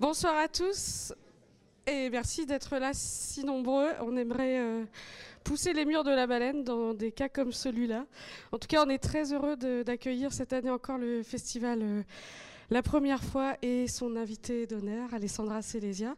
Bonsoir 0.00 0.36
à 0.36 0.48
tous 0.48 1.14
et 1.86 2.10
merci 2.10 2.46
d'être 2.46 2.78
là 2.78 2.90
si 2.92 3.44
nombreux. 3.44 3.90
On 4.00 4.16
aimerait 4.16 4.58
euh, 4.58 4.84
pousser 5.44 5.72
les 5.72 5.84
murs 5.84 6.02
de 6.02 6.10
la 6.10 6.26
baleine 6.26 6.64
dans 6.64 6.94
des 6.94 7.12
cas 7.12 7.28
comme 7.28 7.52
celui-là. 7.52 8.04
En 8.50 8.58
tout 8.58 8.66
cas, 8.66 8.84
on 8.84 8.90
est 8.90 8.98
très 8.98 9.32
heureux 9.32 9.56
d'accueillir 9.84 10.32
cette 10.32 10.52
année 10.52 10.70
encore 10.70 10.98
le 10.98 11.22
festival 11.22 11.78
euh, 11.80 12.02
la 12.70 12.82
première 12.82 13.22
fois 13.22 13.56
et 13.62 13.86
son 13.86 14.16
invité 14.16 14.66
d'honneur, 14.66 15.14
Alessandra 15.14 15.62
Celesia. 15.62 16.16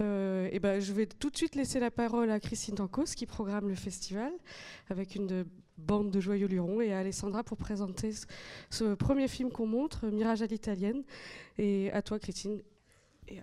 Euh, 0.00 0.48
et 0.50 0.58
ben, 0.58 0.80
je 0.80 0.94
vais 0.94 1.04
tout 1.04 1.28
de 1.28 1.36
suite 1.36 1.54
laisser 1.54 1.80
la 1.80 1.90
parole 1.90 2.30
à 2.30 2.40
Christine 2.40 2.76
Dancos 2.76 3.14
qui 3.14 3.26
programme 3.26 3.68
le 3.68 3.74
festival 3.74 4.32
avec 4.88 5.16
une 5.16 5.44
bande 5.76 6.10
de 6.10 6.18
joyeux 6.18 6.46
lurons 6.46 6.80
et 6.80 6.94
à 6.94 7.00
Alessandra 7.00 7.44
pour 7.44 7.58
présenter 7.58 8.12
ce, 8.12 8.24
ce 8.70 8.94
premier 8.94 9.28
film 9.28 9.50
qu'on 9.50 9.66
montre, 9.66 10.06
Mirage 10.06 10.40
à 10.40 10.46
l'italienne. 10.46 11.02
Et 11.58 11.92
à 11.92 12.00
toi, 12.00 12.18
Christine. 12.18 12.62
Et, 13.28 13.40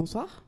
Bonsoir. 0.00 0.44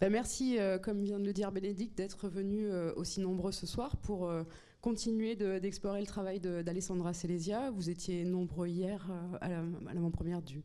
Ben 0.00 0.10
merci, 0.10 0.58
euh, 0.58 0.78
comme 0.78 1.02
vient 1.02 1.18
de 1.18 1.24
le 1.24 1.32
dire 1.32 1.50
Bénédicte, 1.50 1.96
d'être 1.96 2.28
venu 2.28 2.66
euh, 2.66 2.92
aussi 2.94 3.20
nombreux 3.20 3.50
ce 3.50 3.66
soir 3.66 3.96
pour 3.96 4.28
euh, 4.28 4.44
continuer 4.82 5.34
d'explorer 5.34 6.00
le 6.00 6.06
travail 6.06 6.38
d'Alessandra 6.38 7.12
Celesia. 7.12 7.72
Vous 7.72 7.90
étiez 7.90 8.24
nombreux 8.24 8.68
hier 8.68 9.10
à 9.40 9.48
l'avant-première 9.92 10.42
du 10.42 10.62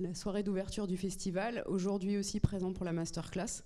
la 0.00 0.14
soirée 0.14 0.42
d'ouverture 0.42 0.88
du 0.88 0.96
festival, 0.96 1.62
aujourd'hui 1.66 2.16
aussi 2.16 2.40
présent 2.40 2.72
pour 2.72 2.84
la 2.84 2.92
masterclass. 2.92 3.62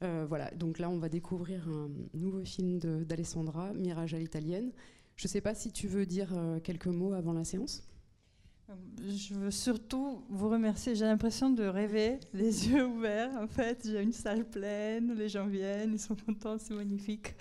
voilà, 0.00 0.50
donc 0.52 0.78
là 0.78 0.88
on 0.88 0.96
va 0.96 1.10
découvrir 1.10 1.68
un 1.68 1.90
nouveau 2.14 2.42
film 2.42 2.78
d'Alessandra, 2.78 3.74
Mirage 3.74 4.14
à 4.14 4.18
l'italienne. 4.18 4.72
Je 5.16 5.26
ne 5.26 5.28
sais 5.28 5.40
pas 5.40 5.54
si 5.54 5.70
tu 5.70 5.86
veux 5.88 6.06
dire 6.06 6.34
quelques 6.62 6.86
mots 6.86 7.12
avant 7.12 7.32
la 7.32 7.44
séance. 7.44 7.82
Je 9.06 9.34
veux 9.34 9.50
surtout 9.50 10.24
vous 10.30 10.48
remercier. 10.48 10.94
J'ai 10.94 11.04
l'impression 11.04 11.50
de 11.50 11.64
rêver, 11.64 12.18
les 12.32 12.68
yeux 12.68 12.86
ouverts. 12.86 13.30
En 13.36 13.46
fait, 13.46 13.86
j'ai 13.86 14.02
une 14.02 14.12
salle 14.12 14.48
pleine, 14.48 15.14
les 15.14 15.28
gens 15.28 15.46
viennent, 15.46 15.92
ils 15.92 15.98
sont 15.98 16.16
contents, 16.16 16.58
c'est 16.58 16.74
magnifique. 16.74 17.34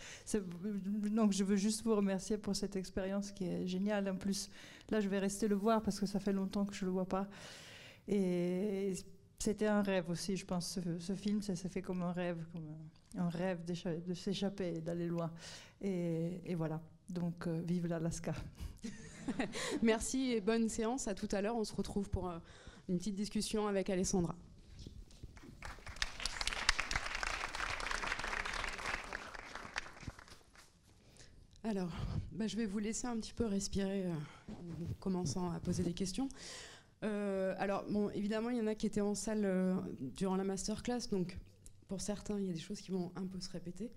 Donc, 1.11 1.31
je 1.31 1.43
veux 1.43 1.55
juste 1.55 1.83
vous 1.83 1.95
remercier 1.95 2.37
pour 2.37 2.55
cette 2.55 2.75
expérience 2.75 3.31
qui 3.31 3.45
est 3.45 3.65
géniale. 3.65 4.09
En 4.09 4.17
plus, 4.17 4.49
là, 4.89 4.99
je 4.99 5.07
vais 5.07 5.19
rester 5.19 5.47
le 5.47 5.55
voir 5.55 5.81
parce 5.81 5.99
que 5.99 6.05
ça 6.05 6.19
fait 6.19 6.33
longtemps 6.33 6.65
que 6.65 6.73
je 6.75 6.85
le 6.85 6.91
vois 6.91 7.07
pas. 7.07 7.29
Et 8.07 8.93
c'était 9.39 9.67
un 9.67 9.81
rêve 9.81 10.09
aussi, 10.09 10.35
je 10.35 10.45
pense. 10.45 10.79
Ce, 10.99 11.15
film, 11.15 11.41
ça 11.41 11.55
s'est 11.55 11.69
fait 11.69 11.81
comme 11.81 12.01
un 12.01 12.11
rêve, 12.11 12.45
comme 12.51 12.67
un, 13.17 13.29
rêve 13.29 13.63
de 13.65 14.13
s'échapper, 14.13 14.81
d'aller 14.81 15.07
loin. 15.07 15.31
Et, 15.81 16.55
voilà. 16.55 16.81
Donc, 17.09 17.47
euh, 17.47 17.61
vive 17.65 17.87
l'Alaska. 17.87 18.33
Merci 19.81 20.31
et 20.31 20.41
bonne 20.41 20.69
séance. 20.69 21.07
À 21.07 21.15
tout 21.15 21.29
à 21.31 21.41
l'heure. 21.41 21.55
On 21.55 21.63
se 21.63 21.75
retrouve 21.75 22.09
pour 22.09 22.29
euh, 22.29 22.39
une 22.89 22.97
petite 22.97 23.15
discussion 23.15 23.67
avec 23.67 23.89
Alessandra. 23.89 24.35
Alors, 31.63 31.91
bah, 32.33 32.47
je 32.47 32.57
vais 32.57 32.65
vous 32.65 32.79
laisser 32.79 33.07
un 33.07 33.17
petit 33.17 33.33
peu 33.33 33.45
respirer 33.45 34.05
euh, 34.05 34.13
en 34.49 34.93
commençant 34.99 35.51
à 35.51 35.59
poser 35.59 35.83
des 35.83 35.93
questions. 35.93 36.29
Alors, 37.57 37.83
évidemment, 38.13 38.49
il 38.49 38.57
y 38.57 38.61
en 38.61 38.67
a 38.67 38.75
qui 38.75 38.85
étaient 38.85 39.01
en 39.01 39.13
salle 39.13 39.45
durant 39.99 40.37
la 40.37 40.45
masterclass, 40.45 41.09
donc 41.11 41.37
pour 41.93 42.01
certains, 42.01 42.39
il 42.39 42.47
y 42.47 42.49
a 42.49 42.53
des 42.53 42.59
choses 42.59 42.81
qui 42.81 42.89
vont 42.89 43.11
un 43.15 43.27
peu 43.27 43.39
se 43.39 43.51
répéter, 43.51 43.91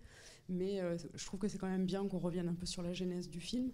mais 0.51 0.83
je 1.15 1.25
trouve 1.25 1.41
que 1.41 1.49
c'est 1.49 1.57
quand 1.57 1.67
même 1.67 1.87
bien 1.87 2.07
qu'on 2.07 2.19
revienne 2.19 2.47
un 2.47 2.55
peu 2.55 2.67
sur 2.67 2.83
la 2.83 2.93
genèse 2.93 3.31
du 3.31 3.41
film. 3.41 3.73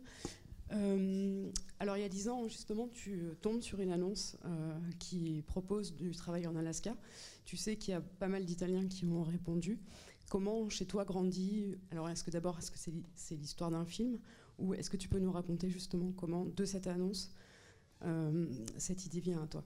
Euh, 0.71 1.51
alors 1.81 1.97
il 1.97 2.03
y 2.03 2.05
a 2.05 2.09
dix 2.09 2.29
ans, 2.29 2.47
justement, 2.47 2.87
tu 2.87 3.21
tombes 3.41 3.63
sur 3.63 3.81
une 3.81 3.91
annonce 3.91 4.37
euh, 4.45 4.79
qui 5.01 5.43
propose 5.49 5.97
du 5.97 6.13
travail 6.13 6.47
en 6.47 6.55
Alaska. 6.55 6.97
Tu 7.45 7.57
sais 7.57 7.75
qu'il 7.75 7.95
y 7.95 7.97
a 7.97 8.01
pas 8.01 8.29
mal 8.29 8.45
d'Italiens 8.45 8.87
qui 8.87 9.07
ont 9.07 9.25
répondu. 9.25 9.81
Comment 10.31 10.69
chez 10.69 10.87
toi 10.87 11.05
grandit 11.05 11.75
Alors 11.91 12.09
est-ce 12.09 12.23
que 12.23 12.31
d'abord, 12.31 12.57
est-ce 12.61 12.71
que 12.71 12.79
c'est 13.17 13.35
l'histoire 13.35 13.73
d'un 13.73 13.85
film 13.85 14.21
Ou 14.61 14.75
est-ce 14.75 14.89
que 14.89 14.97
tu 14.97 15.09
peux 15.09 15.19
nous 15.19 15.33
raconter 15.33 15.69
justement 15.69 16.13
comment, 16.13 16.47
de 16.47 16.65
cette 16.65 16.87
annonce, 16.87 17.35
euh, 18.05 18.47
cette 18.79 19.05
idée 19.05 19.19
vient 19.19 19.43
à 19.43 19.49
toi? 19.49 19.65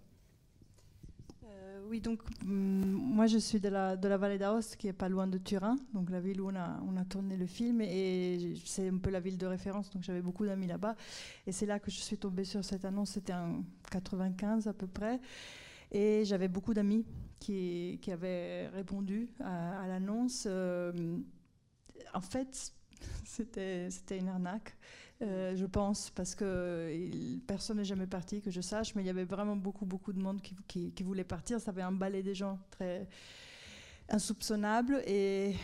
Oui, 1.88 2.00
donc 2.00 2.20
mm, 2.44 2.82
moi 2.91 3.26
je 3.26 3.38
suis 3.38 3.60
de 3.60 3.69
la, 3.69 3.97
de 3.97 4.08
la 4.08 4.16
vallée 4.16 4.38
d'Aoste, 4.38 4.76
qui 4.76 4.88
est 4.88 4.92
pas 4.92 5.08
loin 5.08 5.26
de 5.26 5.38
Turin, 5.38 5.76
donc 5.94 6.10
la 6.10 6.20
ville 6.20 6.41
où 6.41 6.50
on 6.50 6.56
a, 6.56 6.80
on 6.86 6.97
a 6.97 7.04
tourné 7.04 7.36
le 7.36 7.47
film, 7.47 7.80
et 7.80 8.54
c'est 8.64 8.88
un 8.88 8.98
peu 8.98 9.10
la 9.10 9.20
ville 9.20 9.38
de 9.38 9.47
référence, 9.47 9.91
donc 9.91 10.02
j'avais 10.02 10.22
beaucoup 10.22 10.44
d'amis 10.46 10.66
là-bas. 10.66 10.96
Et 11.46 11.52
c'est 11.52 11.66
là 11.66 11.78
que 11.78 11.91
je 11.91 11.96
suis 11.96 12.19
tombée 12.19 12.44
sur 12.44 12.64
cette 12.64 12.84
annonce, 12.84 13.10
c'était 13.10 13.32
en 13.32 13.64
95 13.91 14.69
à 14.69 14.72
peu 14.72 14.86
près. 14.86 15.20
Et 15.92 16.25
j'avais 16.25 16.48
beaucoup 16.48 16.75
d'amis 16.75 17.06
qui, 17.38 17.98
qui, 18.02 18.10
avaient 18.10 18.66
répondu 18.69 19.30
à, 19.41 19.86
l'annonce. 19.86 20.46
Euh, 20.48 20.92
en 22.12 22.20
fait, 22.20 22.72
c'était 23.25 23.88
une 24.19 24.28
arnaque. 24.28 24.76
Euh, 25.22 25.56
je 25.56 25.65
pense, 25.65 26.10
parce 26.10 26.34
que 26.34 26.93
personne 27.47 27.78
n'est 27.78 27.84
jamais 27.84 28.06
parti, 28.06 28.43
que 28.43 28.50
je 28.50 28.60
sache, 28.60 28.94
mais 28.94 29.03
il 29.03 29.06
y 29.06 29.10
avait 29.10 29.25
vraiment 29.25 29.56
beaucoup, 29.56 29.87
beaucoup 29.87 30.12
de 30.12 30.21
monde 30.21 30.41
qui, 30.43 31.03
voulait 31.03 31.25
partir. 31.25 31.60
Ça 31.60 31.71
avait 31.71 31.84
emballé 31.84 32.22
des 32.22 32.34
gens 32.34 32.59
très 32.71 33.09
insoupçonnables. 34.10 35.03
Et, 35.06 35.55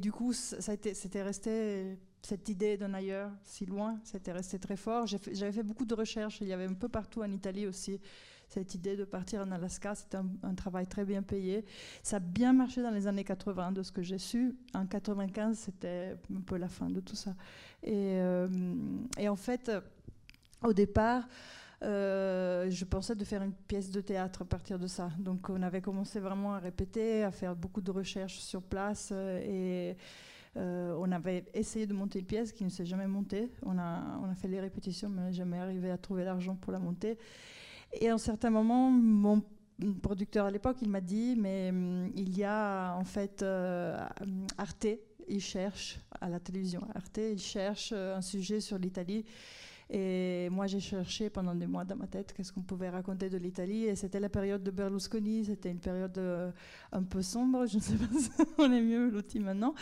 du 0.00 0.12
coup, 0.12 0.32
c'était 0.32 1.22
resté, 1.22 1.98
cette 2.22 2.48
idée 2.48 2.76
d'un 2.76 2.94
ailleurs 2.94 3.32
si 3.42 3.66
loin, 3.66 3.98
c'était 4.04 4.32
resté 4.32 4.60
très 4.60 4.76
fort. 4.76 5.06
J'avais 5.06 5.52
fait 5.52 5.64
beaucoup 5.64 5.84
de 5.84 5.94
recherches, 5.94 6.40
il 6.40 6.46
y 6.46 6.52
avait 6.52 6.66
un 6.66 6.74
peu 6.74 6.88
partout 6.88 7.22
en 7.22 7.30
Italie 7.32 7.66
aussi 7.66 8.00
cette 8.52 8.74
idée 8.74 8.96
de 8.96 9.04
partir 9.04 9.40
en 9.40 9.50
Alaska. 9.50 9.94
C'était 9.94 10.18
un, 10.18 10.54
travail 10.54 10.86
très 10.86 11.04
bien 11.04 11.22
payé. 11.22 11.64
Ça 12.02 12.16
a 12.16 12.20
bien 12.20 12.52
marché 12.52 12.82
dans 12.82 12.90
les 12.90 13.06
années 13.06 13.24
80, 13.24 13.72
de 13.72 13.82
ce 13.82 13.90
que 13.90 14.02
j'ai 14.02 14.18
su. 14.18 14.54
En 14.74 14.86
95, 14.86 15.58
c'était 15.58 16.16
un 16.34 16.40
peu 16.40 16.56
la 16.56 16.68
fin 16.68 16.90
de 16.90 17.00
tout 17.00 17.16
ça. 17.16 17.34
Et, 17.82 18.18
euh, 18.20 18.48
en 19.26 19.36
fait, 19.36 19.70
au 20.62 20.72
départ, 20.74 21.26
euh, 21.82 22.68
je 22.68 22.84
pensais 22.84 23.14
de 23.14 23.24
faire 23.24 23.42
une 23.42 23.54
pièce 23.54 23.90
de 23.90 24.00
théâtre 24.02 24.42
à 24.42 24.44
partir 24.44 24.78
de 24.78 24.86
ça. 24.86 25.10
Donc 25.18 25.48
on 25.48 25.62
avait 25.62 25.80
commencé 25.80 26.20
vraiment 26.20 26.54
à 26.54 26.58
répéter, 26.58 27.24
à 27.24 27.30
faire 27.30 27.56
beaucoup 27.56 27.80
de 27.80 27.90
recherches 27.90 28.38
sur 28.38 28.62
place 28.62 29.10
euh, 29.12 29.94
et 29.94 29.96
on 30.54 31.10
avait 31.10 31.46
essayé 31.54 31.86
de 31.86 31.94
monter 31.94 32.18
une 32.18 32.26
pièce 32.26 32.52
qui 32.52 32.62
ne 32.62 32.68
s'est 32.68 32.84
jamais 32.84 33.06
montée. 33.06 33.50
On 33.62 33.78
a, 33.78 34.20
on 34.22 34.30
a 34.30 34.34
fait 34.34 34.48
les 34.48 34.60
répétitions 34.60 35.08
mais 35.08 35.22
on 35.22 35.24
n'a 35.24 35.32
jamais 35.32 35.58
arrivé 35.58 35.90
à 35.90 35.96
trouver 35.96 36.24
l'argent 36.24 36.54
pour 36.54 36.72
la 36.72 36.78
monter. 36.78 37.16
Et 38.00 38.08
à 38.08 38.14
un 38.14 38.18
certain 38.18 38.50
moment, 38.50 38.90
mon 38.90 39.42
producteur 40.02 40.46
à 40.46 40.50
l'époque, 40.50 40.78
il 40.82 40.88
m'a 40.88 41.00
dit, 41.00 41.34
mais 41.36 41.70
hum, 41.70 42.10
il 42.14 42.36
y 42.36 42.44
a 42.44 42.94
en 42.96 43.04
fait 43.04 43.42
euh, 43.42 43.96
Arte, 44.58 44.86
il 45.28 45.40
cherche 45.40 45.98
à 46.20 46.28
la 46.28 46.40
télévision, 46.40 46.80
Arte, 46.94 47.18
il 47.18 47.38
cherche 47.38 47.92
euh, 47.94 48.16
un 48.16 48.22
sujet 48.22 48.60
sur 48.60 48.78
l'Italie. 48.78 49.24
Et 49.94 50.48
moi, 50.50 50.66
j'ai 50.66 50.80
cherché 50.80 51.28
pendant 51.28 51.54
des 51.54 51.66
mois 51.66 51.84
dans 51.84 51.96
ma 51.96 52.06
tête 52.06 52.32
qu'est-ce 52.32 52.50
qu'on 52.50 52.62
pouvait 52.62 52.88
raconter 52.88 53.28
de 53.28 53.36
l'Italie. 53.36 53.84
Et 53.84 53.94
c'était 53.94 54.20
la 54.20 54.30
période 54.30 54.62
de 54.62 54.70
Berlusconi, 54.70 55.44
c'était 55.44 55.70
une 55.70 55.80
période 55.80 56.16
euh, 56.16 56.50
un 56.92 57.02
peu 57.02 57.20
sombre. 57.20 57.66
Je 57.66 57.76
ne 57.76 57.82
sais 57.82 57.96
pas 57.96 58.06
si 58.18 58.30
on 58.56 58.72
est 58.72 58.80
mieux 58.80 59.10
l'outil 59.10 59.38
maintenant. 59.38 59.74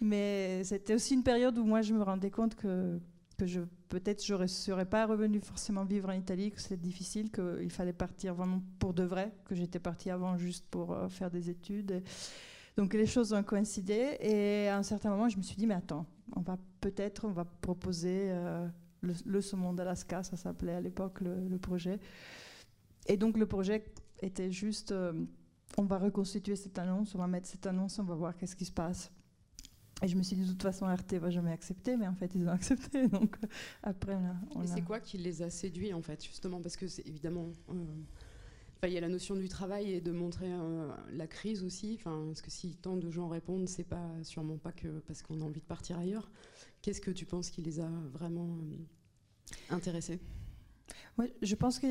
Mais 0.00 0.62
c'était 0.62 0.94
aussi 0.94 1.14
une 1.14 1.24
période 1.24 1.58
où 1.58 1.64
moi, 1.64 1.82
je 1.82 1.94
me 1.94 2.02
rendais 2.02 2.30
compte 2.30 2.54
que 2.54 3.00
que 3.36 3.46
je 3.46 3.60
peut-être 3.88 4.24
je 4.24 4.34
ne 4.34 4.46
serais 4.46 4.86
pas 4.86 5.06
revenu 5.06 5.40
forcément 5.40 5.84
vivre 5.84 6.08
en 6.08 6.12
Italie, 6.12 6.50
que 6.50 6.60
c'était 6.60 6.76
difficile, 6.76 7.30
qu'il 7.30 7.70
fallait 7.70 7.92
partir 7.92 8.34
vraiment 8.34 8.62
pour 8.78 8.94
de 8.94 9.04
vrai, 9.04 9.32
que 9.44 9.54
j'étais 9.54 9.78
partie 9.78 10.10
avant 10.10 10.36
juste 10.36 10.66
pour 10.70 10.92
euh, 10.92 11.08
faire 11.08 11.30
des 11.30 11.50
études. 11.50 12.02
Donc 12.76 12.94
les 12.94 13.06
choses 13.06 13.32
ont 13.32 13.42
coïncidé 13.42 14.18
et 14.20 14.68
à 14.68 14.76
un 14.76 14.82
certain 14.82 15.10
moment 15.10 15.28
je 15.28 15.38
me 15.38 15.42
suis 15.42 15.56
dit 15.56 15.66
mais 15.66 15.74
attends, 15.74 16.06
on 16.34 16.40
va 16.40 16.58
peut-être 16.80 17.24
on 17.26 17.32
va 17.32 17.44
proposer 17.44 18.28
euh, 18.30 18.66
le, 19.00 19.40
saumon 19.40 19.72
d'Alaska, 19.72 20.22
ça 20.22 20.36
s'appelait 20.36 20.74
à 20.74 20.80
l'époque 20.80 21.20
le, 21.20 21.58
projet. 21.58 21.98
Et 23.06 23.16
donc 23.16 23.38
le 23.38 23.46
projet 23.46 23.84
était 24.20 24.50
juste 24.50 24.92
euh, 24.92 25.12
on 25.78 25.84
va 25.84 25.98
reconstituer 25.98 26.56
cette 26.56 26.78
annonce, 26.78 27.14
on 27.14 27.18
va 27.18 27.26
mettre 27.26 27.48
cette 27.48 27.66
annonce, 27.66 27.98
on 27.98 28.04
va 28.04 28.14
voir 28.14 28.36
qu'est-ce 28.36 28.56
qui 28.56 28.64
se 28.64 28.72
passe. 28.72 29.10
Et 30.02 30.08
je 30.08 30.16
me 30.16 30.22
suis 30.22 30.36
dit, 30.36 30.42
de 30.42 30.50
toute 30.50 30.62
façon, 30.62 30.86
RT 30.86 31.14
va 31.14 31.30
jamais 31.30 31.52
accepter, 31.52 31.96
mais 31.96 32.06
en 32.06 32.14
fait, 32.14 32.30
ils 32.34 32.46
ont 32.46 32.52
accepté. 32.52 33.08
Donc, 33.08 33.36
après, 33.82 34.16
on 34.54 34.62
Et 34.62 34.66
c'est 34.66 34.82
quoi 34.82 35.00
qui 35.00 35.16
les 35.16 35.42
a 35.42 35.48
séduits, 35.48 35.94
en 35.94 36.02
fait, 36.02 36.22
justement? 36.22 36.60
Parce 36.60 36.76
que 36.76 36.86
c'est 36.86 37.06
évidemment. 37.06 37.48
Euh, 37.70 37.74
il 38.82 38.92
y 38.92 38.98
a 38.98 39.00
la 39.00 39.08
notion 39.08 39.34
du 39.34 39.48
travail 39.48 39.92
et 39.92 40.00
de 40.00 40.12
montrer 40.12 40.52
euh, 40.52 40.88
la 41.12 41.26
crise 41.26 41.64
aussi. 41.64 41.98
Parce 42.04 42.42
que 42.42 42.50
si 42.50 42.76
tant 42.76 42.96
de 42.96 43.10
gens 43.10 43.28
répondent, 43.28 43.68
c'est 43.68 43.84
pas 43.84 44.10
sûrement 44.22 44.58
pas 44.58 44.72
que 44.72 45.00
parce 45.06 45.22
qu'on 45.22 45.40
a 45.40 45.44
envie 45.44 45.60
de 45.60 45.66
partir 45.66 45.98
ailleurs. 45.98 46.30
Qu'est-ce 46.82 47.00
que 47.00 47.10
tu 47.10 47.26
penses 47.26 47.50
qui 47.50 47.62
les 47.62 47.80
a 47.80 47.88
vraiment 48.12 48.58
euh, 48.58 49.74
intéressés? 49.74 50.20
Ouais, 51.18 51.32
Je 51.42 51.54
pense 51.54 51.78
que 51.78 51.86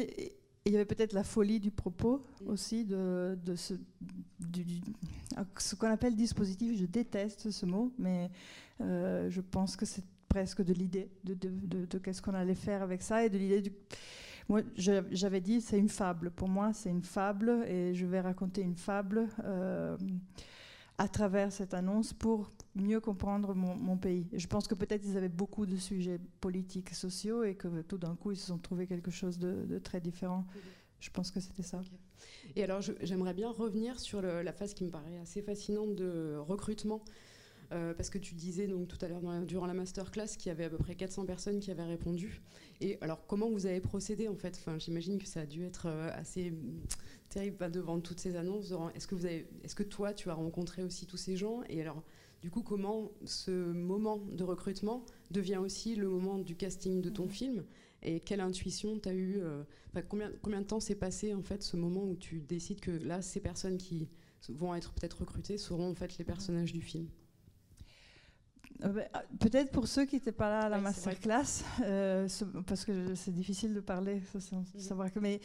il 0.65 0.71
y 0.71 0.75
avait 0.75 0.85
peut-être 0.85 1.13
la 1.13 1.23
folie 1.23 1.59
du 1.59 1.71
propos 1.71 2.25
mm. 2.41 2.50
aussi, 2.50 2.85
de, 2.85 3.38
ce, 3.56 3.75
ce 5.57 5.75
qu'on 5.75 5.89
appelle 5.89 6.15
dispositif. 6.15 6.77
Je 6.77 6.85
déteste 6.85 7.51
ce 7.51 7.65
mot, 7.65 7.91
mais 8.00 8.31
euh, 8.81 9.29
je 9.29 9.41
pense 9.41 9.75
que 9.75 9.85
c'est 9.85 10.03
presque 10.27 10.63
de 10.63 10.73
l'idée 10.73 11.09
de, 11.23 11.35
de, 11.35 11.97
qu'est-ce 12.00 12.21
qu'on 12.21 12.33
allait 12.33 12.56
faire 12.56 12.81
avec 12.81 13.01
ça 13.01 13.23
et 13.23 13.29
de 13.29 13.38
l'idée 13.38 13.62
du. 13.62 13.71
Moi, 14.50 14.62
j'avais 14.75 15.41
dit, 15.41 15.62
c'est 15.62 15.79
une 15.79 15.89
fable. 15.89 16.29
Pour 16.29 16.47
moi, 16.47 16.71
c'est 16.73 16.89
une 16.89 17.03
fable 17.03 17.63
et 17.68 17.94
je 17.94 18.06
vais 18.06 18.19
raconter 18.19 18.61
une 18.61 18.75
fable 18.75 19.27
euh, 19.44 19.97
à 20.97 21.07
travers 21.07 21.51
cette 21.51 21.73
annonce 21.73 22.13
pour 22.13 22.51
mieux 22.75 23.00
comprendre 23.00 23.56
mon, 23.56 23.98
pays. 23.98 24.27
je 24.33 24.48
pense 24.48 24.68
que 24.68 24.75
peut-être 24.75 25.04
ils 25.06 25.18
avaient 25.18 25.30
beaucoup 25.30 25.66
de 25.66 25.77
sujets 25.77 26.19
politiques, 26.42 26.94
sociaux 26.94 27.44
et 27.44 27.56
que 27.56 27.81
tout 27.81 27.98
d'un 27.98 28.16
coup, 28.16 28.31
ils 28.31 28.38
se 28.38 28.48
sont 28.48 28.57
trouvés 28.57 28.88
quelque 28.88 29.12
chose 29.12 29.39
de, 29.39 29.80
très 29.80 30.01
différent. 30.01 30.45
Je 31.00 31.10
pense 31.10 31.31
que 31.31 31.39
c'était 31.39 31.63
ça. 31.63 31.81
Et 32.56 32.63
alors, 32.63 32.81
j'aimerais 32.81 33.33
bien 33.33 33.51
revenir 33.51 34.00
sur 34.00 34.22
la 34.22 34.54
phase 34.54 34.74
qui 34.74 34.83
me 34.83 34.89
paraît 34.89 35.18
assez 35.18 35.42
fascinante 35.42 35.95
de 35.95 36.38
recrutement. 36.38 37.01
Euh, 37.72 37.94
parce 37.94 38.10
que 38.10 38.18
tu 38.18 38.36
disais 38.36 38.68
donc 38.68 38.88
tout 38.88 39.04
à 39.04 39.07
l'heure 39.07 39.21
durant 39.44 39.66
la 39.66 39.74
masterclass 39.74 40.28
qu'il 40.38 40.50
y 40.50 40.51
avait 40.51 40.66
à 40.66 40.69
peu 40.69 40.78
près 40.78 40.95
400 40.95 41.25
personnes 41.25 41.60
qui 41.60 41.71
avaient 41.71 41.83
répondu. 41.83 42.42
Et 42.81 42.98
alors 43.01 43.25
comment 43.25 43.50
vous 43.50 43.66
avez 43.66 43.80
procédé 43.80 44.28
en 44.28 44.36
fait? 44.36 44.63
J'imagine 44.78 45.18
que 45.18 45.25
ça 45.25 45.42
a 45.42 45.45
dû 45.45 45.66
être 45.66 45.88
euh, 45.88 46.12
assez 46.13 46.54
terrible 47.30 47.71
devant 47.71 48.00
toutes 48.00 48.19
ces 48.19 48.36
annonces. 48.36 48.74
Est-ce 48.94 49.07
que, 49.07 49.16
est-ce 49.25 49.75
que 49.75 49.83
toi 49.83 50.13
tu 50.13 50.30
as 50.30 50.36
rencontré 50.36 50.83
aussi 50.83 51.07
tous 51.07 51.18
ces 51.18 51.36
gens? 51.38 51.63
Et 51.69 51.81
alors 51.81 52.04
du 52.41 52.51
coup 52.51 52.61
comment 52.61 53.11
ce 53.25 53.51
moment 53.51 54.17
de 54.17 54.43
recrutement 54.43 55.05
devient 55.31 55.57
aussi 55.57 55.95
le 55.95 56.09
moment 56.09 56.37
du 56.37 56.55
casting 56.55 57.01
de 57.01 57.09
ton 57.09 57.23
mhm. 57.23 57.29
film 57.29 57.65
et 58.05 58.19
quelle 58.19 58.39
intuition 58.39 58.99
tu 58.99 59.09
as 59.09 59.13
eu 59.13 59.39
euh, 59.41 59.63
combien, 60.07 60.31
combien 60.41 60.61
de 60.61 60.65
temps 60.65 60.79
s'est 60.79 60.95
passé 60.95 61.33
en 61.33 61.41
fait 61.41 61.63
ce 61.63 61.75
moment 61.75 62.03
où 62.03 62.15
tu 62.15 62.39
décides 62.39 62.79
que 62.79 62.91
là, 62.91 63.21
ces 63.21 63.39
personnes 63.39 63.77
qui 63.77 64.07
vont 64.49 64.75
être 64.75 64.93
peut-être 64.93 65.21
recrutées 65.21 65.57
seront 65.57 65.89
en 65.89 65.95
fait 65.95 66.17
les 66.19 66.23
personnages 66.23 66.71
du 66.71 66.81
film? 66.81 67.07
Euh, 68.83 68.89
bah, 68.89 69.23
Peut-être 69.39 69.71
pour 69.71 69.87
ceux 69.87 70.05
qui 70.05 70.15
n'étaient 70.15 70.31
pas 70.31 70.49
là 70.49 70.59
à 70.67 70.69
la 70.69 70.77
masterclass, 70.77 71.63
euh, 71.81 72.27
parce 72.67 72.85
que 72.85 73.15
c'est 73.15 73.33
difficile 73.33 73.73
de 73.73 73.79
parler, 73.79 74.21
sans 74.37 74.57
mhm. 74.57 74.65
savoir 74.77 75.11
que. 75.11 75.19
Mais 75.19 75.41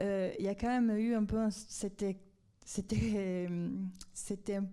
il 0.00 0.44
y 0.44 0.48
a 0.48 0.56
quand 0.56 0.68
même 0.68 0.90
eu 0.98 1.14
un 1.14 1.24
peu. 1.24 1.38
C'était. 1.50 2.16
C'était. 2.64 3.48
C'était 4.12 4.56
un 4.56 4.66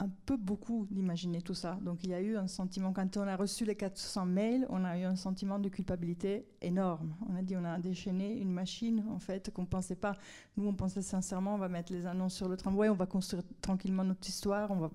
un 0.00 0.08
peu 0.24 0.36
beaucoup 0.36 0.86
d'imaginer 0.90 1.42
tout 1.42 1.54
ça. 1.54 1.78
Donc 1.82 2.02
il 2.04 2.10
y 2.10 2.14
a 2.14 2.20
eu 2.20 2.36
un 2.36 2.48
sentiment, 2.48 2.92
quand 2.92 3.16
on 3.18 3.28
a 3.28 3.36
reçu 3.36 3.66
les 3.66 3.76
400 3.76 4.24
mails, 4.24 4.66
on 4.70 4.82
a 4.84 4.98
eu 4.98 5.04
un 5.04 5.14
sentiment 5.14 5.58
de 5.58 5.68
culpabilité 5.68 6.46
énorme. 6.62 7.14
On 7.28 7.36
a 7.36 7.42
dit 7.42 7.54
on 7.56 7.64
a 7.64 7.78
déchaîné 7.78 8.40
une 8.40 8.50
machine 8.50 9.04
en 9.10 9.18
fait 9.18 9.50
qu'on 9.52 9.62
ne 9.62 9.66
pensait 9.66 9.96
pas. 9.96 10.16
Nous 10.56 10.66
on 10.66 10.74
pensait 10.74 11.02
sincèrement 11.02 11.54
on 11.54 11.58
va 11.58 11.68
mettre 11.68 11.92
les 11.92 12.06
annonces 12.06 12.34
sur 12.34 12.48
le 12.48 12.56
tramway, 12.56 12.88
on 12.88 12.94
va 12.94 13.06
construire 13.06 13.42
tranquillement 13.60 14.04
notre 14.04 14.26
histoire. 14.26 14.70
On 14.70 14.78
va... 14.78 14.90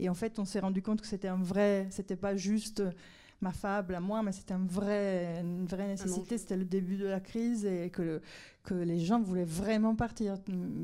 Et 0.00 0.08
en 0.08 0.14
fait 0.14 0.40
on 0.40 0.44
s'est 0.44 0.60
rendu 0.60 0.82
compte 0.82 1.00
que 1.00 1.06
c'était 1.06 1.28
un 1.28 1.42
vrai, 1.42 1.86
c'était 1.90 2.16
pas 2.16 2.34
juste 2.34 2.82
ma 3.40 3.52
fable 3.52 3.94
à 3.94 4.00
moi, 4.00 4.22
mais 4.22 4.32
c'était 4.32 4.54
un 4.54 4.66
vrai, 4.66 5.40
une 5.40 5.66
vraie 5.66 5.86
nécessité. 5.86 6.36
C'était 6.38 6.56
le 6.56 6.64
début 6.64 6.96
de 6.96 7.06
la 7.06 7.20
crise 7.20 7.64
et 7.64 7.90
que, 7.90 8.20
que 8.64 8.74
les 8.74 8.98
gens 8.98 9.20
voulaient 9.20 9.44
vraiment 9.44 9.94
partir, 9.94 10.36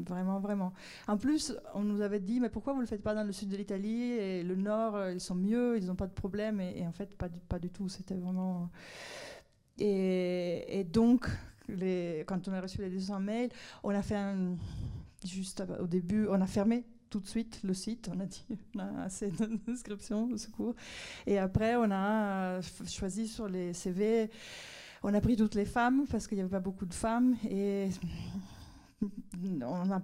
vraiment, 0.07 0.41
vraiment. 0.41 0.73
En 1.07 1.19
plus, 1.19 1.55
on 1.75 1.83
nous 1.83 2.01
avait 2.01 2.21
dit, 2.21 2.41
mais 2.41 2.49
pourquoi 2.49 2.73
vous 2.73 2.79
ne 2.79 2.85
le 2.85 2.89
faites 2.89 3.03
pas 3.03 3.15
dans 3.15 3.25
le 3.25 3.33
sud 3.33 3.49
de 3.49 3.57
l'Italie 3.57 4.13
et 4.13 4.43
le 4.43 4.57
nord, 4.57 4.97
euh, 4.97 5.13
ils 5.13 5.21
sont 5.21 5.35
mieux, 5.35 5.77
ils 5.77 5.87
n'ont 5.87 5.97
pas 5.97 6.07
de 6.07 6.15
problème. 6.15 6.61
Et, 6.61 6.87
en 6.87 6.93
fait, 6.93 7.17
pas 7.17 7.29
du, 7.29 7.39
pas 7.41 7.59
du 7.59 7.71
tout. 7.71 7.89
C'était 7.89 8.15
vraiment. 8.15 8.71
Et, 9.79 10.81
et 10.81 10.85
donc, 10.85 11.29
les, 11.69 12.25
quand 12.27 12.49
on 12.49 12.53
a 12.53 12.61
reçu 12.61 12.79
les 12.79 12.91
200 12.91 13.21
mails, 13.21 13.51
on 13.83 13.91
a 13.91 14.03
fait 14.03 14.17
un, 14.17 14.57
juste 15.25 15.63
au 15.81 15.87
début, 15.87 16.27
on 16.29 16.41
a 16.41 16.47
fermé 16.47 16.85
tout 17.17 17.23
de 17.23 17.29
suite 17.29 17.61
le 17.65 17.73
site. 17.73 18.11
On 18.15 18.21
a 18.21 18.27
dit, 18.27 18.45
on 18.75 18.81
a 18.81 19.05
assez 19.05 19.31
d'inscriptions 19.31 20.29
au 20.33 20.37
secours. 20.37 20.75
Et 21.27 21.39
après, 21.39 21.75
on 21.77 21.91
a 21.91 22.59
euh, 22.59 22.63
choisi 22.87 23.27
sur 23.27 23.49
les 23.49 23.73
CV, 23.73 24.31
on 25.03 25.15
a 25.15 25.21
pris 25.23 25.35
toutes 25.35 25.55
les 25.55 25.65
femmes 25.65 26.05
parce 26.11 26.27
qu'il 26.27 26.37
n'y 26.37 26.43
avait 26.43 26.51
pas 26.51 26.61
beaucoup 26.61 26.85
de 26.85 26.93
femmes. 26.93 27.37
Et 27.49 27.89
on 29.63 29.91
a 29.91 30.03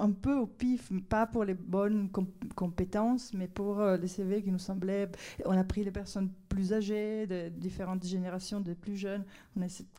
un 0.00 0.10
peu 0.10 0.34
au 0.34 0.46
pif, 0.46 0.90
pas 1.08 1.26
pour 1.26 1.44
les 1.44 1.54
bonnes 1.54 2.10
compétences, 2.56 3.32
mais 3.32 3.46
pour 3.46 3.78
euh, 3.78 3.96
les 3.96 4.08
CV 4.08 4.42
qui 4.42 4.50
nous 4.50 4.58
semblaient. 4.58 5.08
On 5.44 5.56
a 5.56 5.62
pris 5.62 5.84
les 5.84 5.92
personnes 5.92 6.30
plus 6.48 6.72
âgées, 6.72 7.28
de 7.28 7.48
différentes 7.48 8.04
générations, 8.04 8.60
des 8.60 8.74
plus 8.74 8.96
jeunes. 8.96 9.24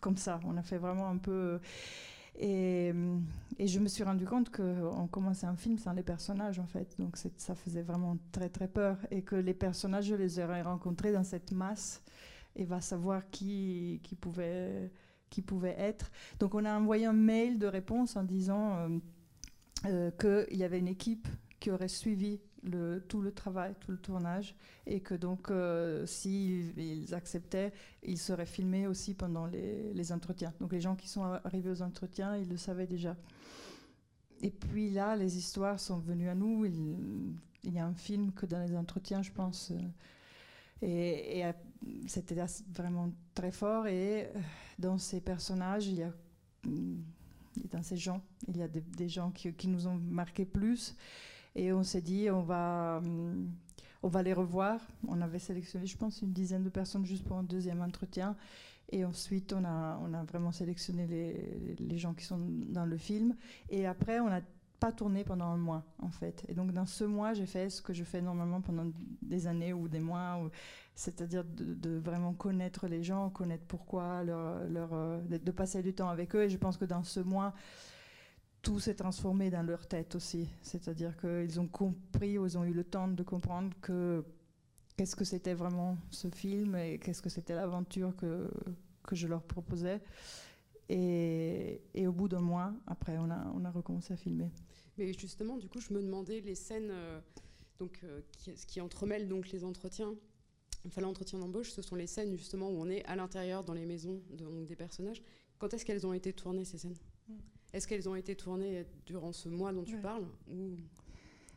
Comme 0.01 0.17
ça. 0.17 0.41
On 0.45 0.57
a 0.57 0.63
fait 0.63 0.79
vraiment 0.79 1.07
un 1.07 1.17
peu. 1.17 1.61
Et, 2.39 2.93
je 3.59 3.79
me 3.79 3.87
suis 3.87 4.03
rendu 4.03 4.25
compte 4.25 4.49
qu'on 4.49 5.07
commençait 5.07 5.45
un 5.45 5.55
film 5.55 5.77
sans 5.77 5.93
les 5.93 6.03
personnages, 6.03 6.59
en 6.59 6.65
fait. 6.65 6.95
Donc 6.97 7.17
ça 7.37 7.55
faisait 7.55 7.83
vraiment 7.83 8.17
très, 8.31 8.49
très 8.49 8.67
peur. 8.67 8.97
Et 9.11 9.21
que 9.21 9.35
les 9.35 9.53
personnages, 9.53 10.05
je 10.05 10.15
les 10.15 10.39
aurais 10.39 10.61
rencontrés 10.61 11.11
dans 11.11 11.23
cette 11.23 11.51
masse 11.51 12.01
et 12.55 12.65
va 12.65 12.81
savoir 12.81 13.29
qui, 13.29 13.99
qui, 14.03 14.15
pouvait, 14.15 14.91
qui 15.29 15.41
pouvait 15.41 15.75
être. 15.77 16.11
Donc 16.39 16.55
on 16.55 16.65
a 16.65 16.77
envoyé 16.77 17.05
un 17.05 17.13
mail 17.13 17.59
de 17.59 17.67
réponse 17.67 18.15
en 18.15 18.23
disant 18.23 18.75
euh, 18.75 18.89
euh, 19.85 20.11
qu'il 20.47 20.57
y 20.57 20.63
avait 20.63 20.79
une 20.79 20.87
équipe 20.87 21.27
qui 21.59 21.71
aurait 21.71 21.87
suivi 21.87 22.39
tout 23.07 23.21
le 23.21 23.31
travail, 23.31 23.75
tout 23.79 23.91
le 23.91 23.97
tournage, 23.97 24.55
et 24.85 24.99
que 24.99 25.15
donc, 25.15 25.49
euh, 25.49 26.05
s'ils 26.05 27.13
acceptaient, 27.13 27.73
ils 28.03 28.17
seraient 28.17 28.45
filmés 28.45 28.87
aussi 28.87 29.13
pendant 29.13 29.45
les, 29.47 30.11
entretiens. 30.11 30.53
Donc 30.59 30.71
les 30.71 30.81
gens 30.81 30.95
qui 30.95 31.07
sont 31.07 31.23
arrivés 31.23 31.69
aux 31.69 31.81
entretiens, 31.81 32.35
ils 32.37 32.49
le 32.49 32.57
savaient 32.57 32.87
déjà. 32.87 33.15
Et 34.41 34.49
puis 34.49 34.89
là, 34.89 35.15
les 35.15 35.37
histoires 35.37 35.79
sont 35.79 35.99
venues 35.99 36.29
à 36.29 36.35
nous. 36.35 36.65
Il, 36.65 37.35
il 37.63 37.73
y 37.73 37.79
a 37.79 37.85
un 37.85 37.93
film 37.93 38.31
que 38.31 38.45
dans 38.45 38.63
les 38.63 38.75
entretiens, 38.75 39.21
je 39.21 39.31
pense. 39.31 39.71
Euh, 39.71 39.77
et, 40.81 41.43
c'était 42.07 42.35
vraiment 42.73 43.11
très 43.33 43.51
fort. 43.51 43.87
Et 43.87 44.25
euh, 44.25 44.39
dans 44.77 44.97
ces 44.97 45.21
personnages, 45.21 45.87
il 45.87 45.95
y 45.95 46.03
a, 46.03 46.13
dans 47.71 47.83
ces 47.83 47.97
gens, 47.97 48.21
il 48.47 48.57
y 48.57 48.61
a 48.61 48.67
des, 48.67 48.81
des 48.81 49.09
gens 49.09 49.31
qui, 49.31 49.51
qui, 49.53 49.67
nous 49.67 49.87
ont 49.87 49.95
marqué 49.95 50.45
plus. 50.45 50.95
Et 51.55 51.73
on 51.73 51.83
s'est 51.83 52.01
dit, 52.01 52.29
on 52.29 52.41
va, 52.41 52.99
hum, 53.03 53.51
on 54.03 54.07
va 54.07 54.23
les 54.23 54.33
revoir. 54.33 54.79
On 55.07 55.21
avait 55.21 55.39
sélectionné, 55.39 55.85
je 55.85 55.97
pense, 55.97 56.21
une 56.21 56.33
dizaine 56.33 56.63
de 56.63 56.69
personnes 56.69 57.05
juste 57.05 57.25
pour 57.25 57.37
un 57.37 57.43
deuxième 57.43 57.81
entretien. 57.81 58.35
Et 58.89 59.05
ensuite, 59.05 59.53
on 59.53 59.63
a, 59.63 59.99
on 60.03 60.13
a 60.13 60.23
vraiment 60.23 60.51
sélectionné 60.51 61.07
les, 61.07 61.75
les 61.79 61.97
gens 61.97 62.13
qui 62.13 62.25
sont 62.25 62.39
dans 62.39 62.85
le 62.85 62.97
film. 62.97 63.35
Et 63.69 63.85
après, 63.85 64.19
on 64.19 64.27
a 64.27 64.41
pas 64.81 64.91
tourné 64.91 65.23
pendant 65.23 65.45
un 65.45 65.57
mois, 65.57 65.83
en 66.01 66.09
fait. 66.09 66.43
Et 66.47 66.55
donc, 66.55 66.73
dans 66.73 66.87
ce 66.87 67.03
mois, 67.03 67.33
j'ai 67.33 67.45
fait 67.45 67.69
ce 67.69 67.83
que 67.83 67.93
je 67.93 68.03
fais 68.03 68.19
normalement 68.19 68.61
pendant 68.61 68.87
des 69.21 69.45
années 69.45 69.73
ou 69.73 69.87
des 69.87 69.99
mois, 69.99 70.41
c'est-à-dire 70.95 71.43
de, 71.45 71.99
vraiment 71.99 72.33
connaître 72.33 72.87
les 72.87 73.03
gens, 73.03 73.29
connaître 73.29 73.63
pourquoi, 73.67 74.23
leur, 74.23 74.67
leur, 74.67 74.89
euh, 74.93 75.21
de 75.21 75.51
passer 75.51 75.83
du 75.83 75.93
temps 75.93 76.09
avec 76.09 76.35
eux. 76.35 76.43
Et 76.43 76.49
je 76.49 76.57
pense 76.57 76.77
que 76.77 76.85
dans 76.85 77.03
ce 77.03 77.19
mois, 77.19 77.53
tout 78.61 78.79
s'est 78.79 78.95
transformé 78.95 79.49
dans 79.49 79.63
leur 79.63 79.87
tête 79.87 80.15
aussi. 80.15 80.47
C'est-à-dire 80.61 81.17
qu'ils 81.17 81.59
ont 81.59 81.67
compris, 81.67 82.33
ils 82.33 82.57
ont 82.57 82.63
eu 82.63 82.73
le 82.73 82.83
temps 82.83 83.07
de 83.07 83.23
comprendre 83.23 83.71
que 83.81 84.23
qu'est-ce 84.97 85.15
que 85.15 85.25
c'était 85.25 85.53
vraiment 85.53 85.97
ce 86.09 86.29
film 86.29 86.75
et 86.75 86.99
qu'est-ce 86.99 87.21
que 87.21 87.29
c'était 87.29 87.55
l'aventure 87.55 88.15
que, 88.15 88.49
que 89.03 89.15
je 89.15 89.27
leur 89.27 89.43
proposais. 89.43 90.01
Et, 90.89 91.81
et 91.93 92.05
au 92.05 92.11
bout 92.11 92.27
d'un 92.27 92.41
mois, 92.41 92.73
après, 92.85 93.17
on 93.17 93.29
a, 93.31 93.51
on 93.55 93.63
a 93.65 93.71
recommencé 93.71 94.13
à 94.13 94.17
filmer. 94.17 94.51
Mais 94.97 95.13
justement, 95.13 95.57
du 95.57 95.69
coup, 95.69 95.79
je 95.79 95.93
me 95.93 96.01
demandais 96.01 96.41
les 96.41 96.55
scènes 96.55 96.89
euh, 96.91 97.19
donc, 97.79 97.99
euh, 98.03 98.21
qui, 98.33 98.53
qui, 98.53 98.81
entremêlent 98.81 99.27
donc 99.27 99.49
les 99.51 99.63
entretiens. 99.63 100.13
Enfin, 100.85 101.01
l'entretien 101.01 101.39
d'embauche, 101.39 101.71
ce 101.71 101.81
sont 101.81 101.95
les 101.95 102.07
scènes 102.07 102.35
justement 102.35 102.69
où 102.69 102.79
on 102.81 102.89
est 102.89 103.05
à 103.05 103.15
l'intérieur 103.15 103.63
dans 103.63 103.73
les 103.73 103.85
maisons 103.85 104.21
des 104.67 104.75
personnages. 104.75 105.21
Quand 105.59 105.73
est-ce 105.73 105.85
qu'elles 105.85 106.05
ont 106.05 106.13
été 106.13 106.33
tournées 106.33 106.65
ces 106.65 106.77
scènes? 106.77 106.97
Mm. 107.29 107.33
Est-ce 107.73 107.87
qu'elles 107.87 108.09
ont 108.09 108.15
été 108.15 108.35
tournées 108.35 108.85
durant 109.05 109.31
ce 109.31 109.49
mois 109.49 109.71
dont 109.71 109.83
tu 109.83 109.97
parles 109.97 110.25
ou... 110.49 110.75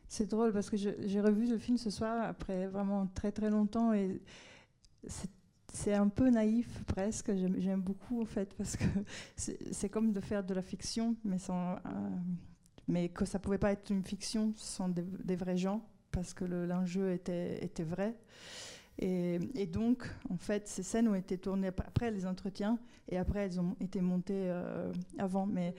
C'est 0.07 0.27
drôle 0.27 0.53
parce 0.53 0.71
que 0.71 0.77
j'ai 0.77 1.21
revu 1.21 1.49
le 1.49 1.59
film 1.59 1.77
ce 1.77 1.91
soir 1.91 2.23
après 2.23 2.67
vraiment 2.69 3.07
très 3.07 3.33
très 3.33 3.51
longtemps 3.51 3.93
et 3.93 4.21
c'est 5.73 5.93
un 5.93 6.09
peu 6.09 6.31
naïf 6.31 6.85
presque. 6.85 7.33
J'aime 7.35 7.81
beaucoup 7.81 8.23
en 8.23 8.25
fait 8.25 8.55
parce 8.55 8.77
que 8.77 8.85
c'est 9.37 9.89
comme 9.89 10.13
de 10.13 10.21
faire 10.21 10.45
de 10.45 10.55
la 10.55 10.63
fiction, 10.63 11.17
mais 11.25 11.39
sans, 11.39 11.73
euh, 11.73 11.79
mais 12.87 13.09
que 13.09 13.25
ça 13.25 13.39
pouvait 13.39 13.59
pas 13.59 13.73
être 13.73 13.91
une 13.91 14.05
fiction 14.05 14.53
sans 14.57 14.89
des, 14.89 15.03
des 15.03 15.37
vrais 15.37 15.57
gens 15.57 15.85
parce 16.13 16.33
que 16.33 16.45
l'enjeu 16.45 17.13
était, 17.13 17.65
était 17.65 17.83
vrai. 17.83 18.15
Et, 18.99 19.67
donc, 19.67 20.09
en 20.31 20.37
fait, 20.37 20.69
ces 20.69 20.83
scènes 20.83 21.09
ont 21.09 21.15
été 21.15 21.37
tournées 21.37 21.69
après 21.69 22.11
les 22.11 22.27
entretiens 22.27 22.79
et 23.09 23.17
après 23.19 23.41
elles 23.41 23.61
ont 23.61 23.77
été 23.81 24.01
montées 24.01 24.47
euh, 24.47 24.93
avant. 25.19 25.47
Mais 25.47 25.75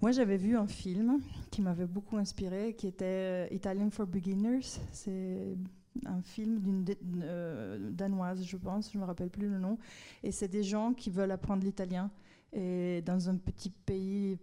moi, 0.00 0.12
j'avais 0.12 0.36
vu 0.36 0.56
un 0.56 0.66
film 0.66 1.20
qui 1.50 1.62
m'avait 1.62 1.86
beaucoup 1.86 2.16
inspiré, 2.16 2.74
qui 2.74 2.86
était 2.86 3.04
euh, 3.04 3.46
Italian 3.50 3.90
for 3.90 4.06
Beginners. 4.06 4.80
C'est 4.92 5.56
un 6.04 6.22
film 6.22 6.60
d'une 6.60 6.84
euh, 7.22 7.90
danoise, 7.90 8.44
je 8.44 8.56
pense, 8.56 8.92
je 8.92 8.98
ne 8.98 9.02
me 9.02 9.06
rappelle 9.06 9.30
plus 9.30 9.48
le 9.48 9.58
nom. 9.58 9.78
Et 10.22 10.30
c'est 10.30 10.48
des 10.48 10.62
gens 10.62 10.92
qui 10.92 11.10
veulent 11.10 11.30
apprendre 11.30 11.64
l'italien 11.64 12.10
et 12.52 13.00
dans 13.02 13.30
un 13.30 13.36
petit 13.36 13.70
pays 13.70 14.38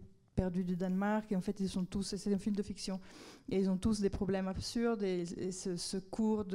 du 0.50 0.75
Danemark. 0.75 1.32
Et 1.32 1.36
en 1.36 1.41
fait, 1.41 1.60
ils 1.60 1.70
sont 1.70 1.86
tous, 1.86 2.15
c'est 2.15 2.34
un 2.34 2.38
film 2.38 2.56
de 2.56 2.63
fiction, 2.63 3.00
et 3.50 3.58
ils 3.60 3.70
ont 3.70 3.77
tous 3.77 4.00
des 4.00 4.10
problèmes 4.10 4.48
absurdes. 4.48 5.03
Et, 5.03 5.25
ce, 5.51 5.98
cours 5.98 6.46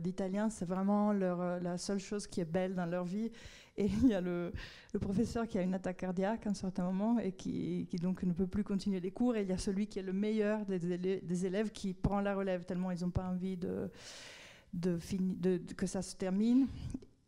d'italien, 0.00 0.50
c'est 0.50 0.64
vraiment 0.64 1.12
leur, 1.12 1.60
la 1.60 1.78
seule 1.78 2.00
chose 2.00 2.26
qui 2.26 2.40
est 2.40 2.50
belle 2.50 2.74
dans 2.74 2.86
leur 2.86 3.04
vie. 3.04 3.30
Et 3.76 3.86
il 3.86 4.08
y 4.08 4.14
a 4.14 4.20
le, 4.20 4.52
professeur 5.00 5.48
qui 5.48 5.58
a 5.58 5.62
une 5.62 5.74
attaque 5.74 5.98
cardiaque 5.98 6.46
à 6.46 6.50
un 6.50 6.54
certain 6.54 6.84
moment 6.84 7.18
et 7.18 7.32
qui, 7.32 7.86
donc 8.00 8.22
ne 8.22 8.32
peut 8.32 8.46
plus 8.46 8.64
continuer 8.64 9.00
les 9.00 9.10
cours. 9.10 9.36
Et 9.36 9.42
il 9.42 9.48
y 9.48 9.52
a 9.52 9.58
celui 9.58 9.86
qui 9.86 9.98
est 9.98 10.02
le 10.02 10.12
meilleur 10.12 10.64
des, 10.66 10.78
des 10.78 11.46
élèves 11.46 11.70
qui 11.72 11.92
prend 11.92 12.20
la 12.20 12.34
relève 12.34 12.64
tellement 12.64 12.90
ils 12.92 13.00
n'ont 13.02 13.10
pas 13.10 13.24
envie 13.24 13.56
de, 13.56 13.90
de, 14.74 14.98
de, 15.18 15.60
que 15.74 15.86
ça 15.86 16.02
se 16.02 16.16
termine. 16.16 16.66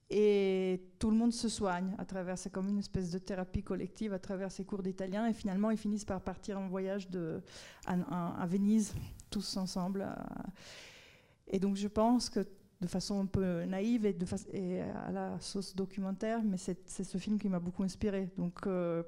Et 0.08 0.82
tout 1.00 1.10
le 1.10 1.16
monde 1.16 1.32
se 1.32 1.48
soigne 1.48 1.94
à 1.98 2.04
travers, 2.04 2.38
c'est 2.38 2.50
comme 2.50 2.68
une 2.68 2.78
espèce 2.78 3.10
de 3.10 3.18
thérapie 3.18 3.64
collective 3.64 4.12
à 4.12 4.20
travers 4.20 4.52
ces 4.52 4.64
cours 4.64 4.82
d'italien. 4.82 5.26
Et 5.26 5.32
finalement, 5.32 5.70
ils 5.70 5.78
finissent 5.78 6.04
par 6.04 6.20
partir 6.20 6.60
en 6.60 6.68
voyage 6.68 7.10
de, 7.10 7.40
à, 7.86 8.46
Venise, 8.46 8.94
tous 9.30 9.56
ensemble. 9.56 10.06
Et 11.48 11.58
donc, 11.58 11.76
je 11.76 11.88
pense 11.88 12.30
que 12.30 12.46
de 12.80 12.86
façon 12.86 13.20
un 13.20 13.26
peu 13.26 13.64
naïve 13.64 14.06
et, 14.06 14.80
à 14.80 15.10
la 15.10 15.40
sauce 15.40 15.74
documentaire, 15.74 16.42
mais 16.44 16.58
c'est 16.58 16.86
ce 16.86 17.18
film 17.18 17.38
qui 17.38 17.48
m'a 17.48 17.58
beaucoup 17.58 17.82
inspiré. 17.82 18.28
Donc, 18.36 18.66
euh, 18.66 19.02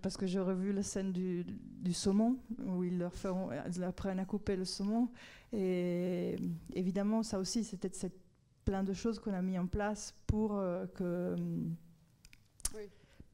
parce 0.00 0.16
que 0.16 0.26
j'ai 0.26 0.40
revu 0.40 0.72
la 0.72 0.82
scène 0.82 1.12
du, 1.12 1.44
du, 1.44 1.92
saumon, 1.92 2.38
où 2.64 2.84
ils 2.84 2.98
leur, 2.98 3.14
feront, 3.14 3.50
à 3.50 4.24
couper 4.24 4.56
le 4.56 4.64
saumon. 4.64 5.10
Et 5.52 6.36
évidemment, 6.72 7.22
ça 7.22 7.38
aussi, 7.38 7.64
c'était 7.64 7.90
cette 7.92 8.27
plein 8.68 8.84
de 8.84 8.92
choses 8.92 9.18
qu'on 9.18 9.32
a 9.32 9.40
mis 9.40 9.58
en 9.58 9.66
place 9.66 10.14
pour 10.26 10.54
euh, 10.54 10.86
que 10.88 11.34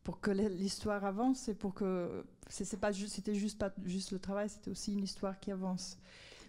pour 0.04 0.20
que 0.20 0.30
l'histoire 0.30 1.04
avance 1.04 1.48
et 1.48 1.54
pour 1.54 1.74
que 1.74 2.24
c'est 2.48 2.78
pas 2.78 2.92
juste 2.92 3.14
c'était 3.16 3.34
juste 3.34 3.58
pas 3.58 3.74
juste 3.84 4.12
le 4.12 4.20
travail 4.20 4.48
c'était 4.48 4.70
aussi 4.70 4.92
une 4.92 5.02
histoire 5.02 5.40
qui 5.40 5.50
avance. 5.50 5.98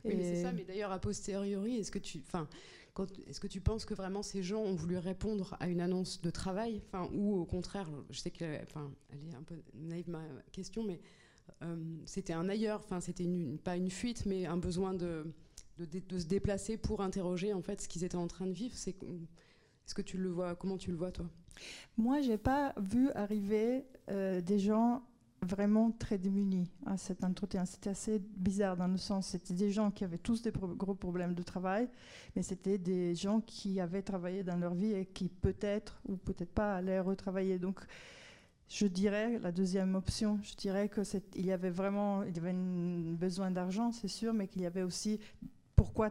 Oui, 0.03 0.13
mais 0.15 0.23
c'est 0.23 0.43
ça 0.43 0.51
mais 0.51 0.65
d'ailleurs 0.65 0.91
a 0.91 0.99
posteriori 0.99 1.77
est-ce 1.77 1.89
que 1.89 1.97
tu 1.97 2.21
enfin 2.27 2.47
est-ce 3.27 3.39
que 3.39 3.47
tu 3.47 3.59
penses 3.59 3.85
que 3.85 3.95
vraiment 3.95 4.21
ces 4.21 4.43
gens 4.43 4.61
ont 4.61 4.75
voulu 4.75 4.97
répondre 4.99 5.57
à 5.59 5.67
une 5.67 5.81
annonce 5.81 6.21
de 6.21 6.29
travail? 6.29 6.83
Enfin 6.85 7.09
ou 7.11 7.39
au 7.39 7.45
contraire 7.45 7.89
je 8.11 8.19
sais 8.19 8.29
que 8.29 8.61
enfin 8.61 8.91
elle 9.09 9.33
est 9.33 9.35
un 9.35 9.41
peu 9.41 9.55
naïve 9.73 10.09
ma 10.09 10.21
question 10.51 10.83
mais 10.83 11.01
euh, 11.63 11.75
c'était 12.05 12.33
un 12.33 12.49
ailleurs 12.49 12.81
enfin 12.83 13.01
c'était 13.01 13.23
une, 13.23 13.57
pas 13.57 13.77
une 13.77 13.89
fuite 13.89 14.27
mais 14.27 14.45
un 14.45 14.57
besoin 14.57 14.93
de 14.93 15.25
de, 15.79 16.19
se 16.19 16.25
déplacer 16.25 16.77
pour 16.77 17.01
interroger 17.01 17.53
en 17.53 17.61
fait 17.61 17.81
ce 17.81 17.87
qu'ils 17.87 18.03
étaient 18.03 18.15
en 18.15 18.27
train 18.27 18.47
de 18.47 18.53
vivre. 18.53 18.75
C'est 18.75 18.95
est-ce 19.03 19.93
que 19.93 20.01
tu 20.01 20.17
le 20.17 20.29
vois 20.29 20.55
Comment 20.55 20.77
tu 20.77 20.91
le 20.91 20.97
vois 20.97 21.11
toi? 21.11 21.29
Moi, 21.97 22.21
j'ai 22.21 22.37
pas 22.37 22.73
vu 22.77 23.11
arriver 23.11 23.85
euh, 24.09 24.41
des 24.41 24.59
gens 24.59 25.03
vraiment 25.41 25.91
très 25.91 26.17
démunis 26.17 26.67
à 26.85 26.97
cet 26.97 27.23
entretien. 27.23 27.65
C'était 27.65 27.91
assez 27.91 28.19
bizarre 28.19 28.77
dans 28.77 28.87
le 28.87 28.97
sens, 28.97 29.27
c'était 29.27 29.53
des 29.53 29.71
gens 29.71 29.91
qui 29.91 30.03
avaient 30.03 30.17
tous 30.17 30.41
des 30.41 30.51
gros 30.51 30.95
problèmes 30.95 31.35
de 31.35 31.43
travail, 31.43 31.87
mais 32.35 32.41
c'était 32.41 32.77
des 32.77 33.13
gens 33.13 33.41
qui 33.41 33.79
avaient 33.79 34.01
travaillé 34.01 34.43
dans 34.43 34.57
leur 34.57 34.73
vie 34.73 34.93
et 34.93 35.05
qui 35.05 35.29
peut-être 35.29 36.01
ou 36.07 36.17
peut-être 36.17 36.51
pas 36.51 36.75
allaient 36.75 36.99
retravailler. 36.99 37.59
Donc, 37.59 37.79
je 38.67 38.87
dirais 38.87 39.37
la 39.39 39.51
deuxième 39.51 39.95
option. 39.95 40.39
Je 40.41 40.55
dirais 40.55 40.89
que 40.89 41.01
il 41.35 41.45
y 41.45 41.51
avait 41.51 41.69
vraiment, 41.69 42.23
il 42.23 42.35
y 42.35 42.39
avait 42.39 42.49
un 42.49 43.13
besoin 43.13 43.51
d'argent, 43.51 43.91
c'est 43.91 44.07
sûr, 44.07 44.33
mais 44.33 44.47
qu'il 44.47 44.63
y 44.63 44.65
avait 44.65 44.81
aussi 44.81 45.19
pourquoi 45.75 46.09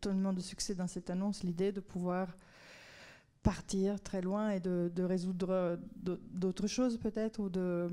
tellement 0.00 0.32
de 0.32 0.40
succès 0.40 0.74
dans 0.74 0.86
cette 0.86 1.10
annonce 1.10 1.42
L'idée 1.42 1.72
de 1.72 1.80
pouvoir 1.80 2.36
partir 3.42 4.00
très 4.00 4.20
loin 4.20 4.50
et 4.50 4.60
de, 4.60 5.02
résoudre 5.02 5.78
d'autres 5.96 6.66
choses 6.66 6.98
peut-être 6.98 7.40
ou 7.40 7.48
de, 7.48 7.88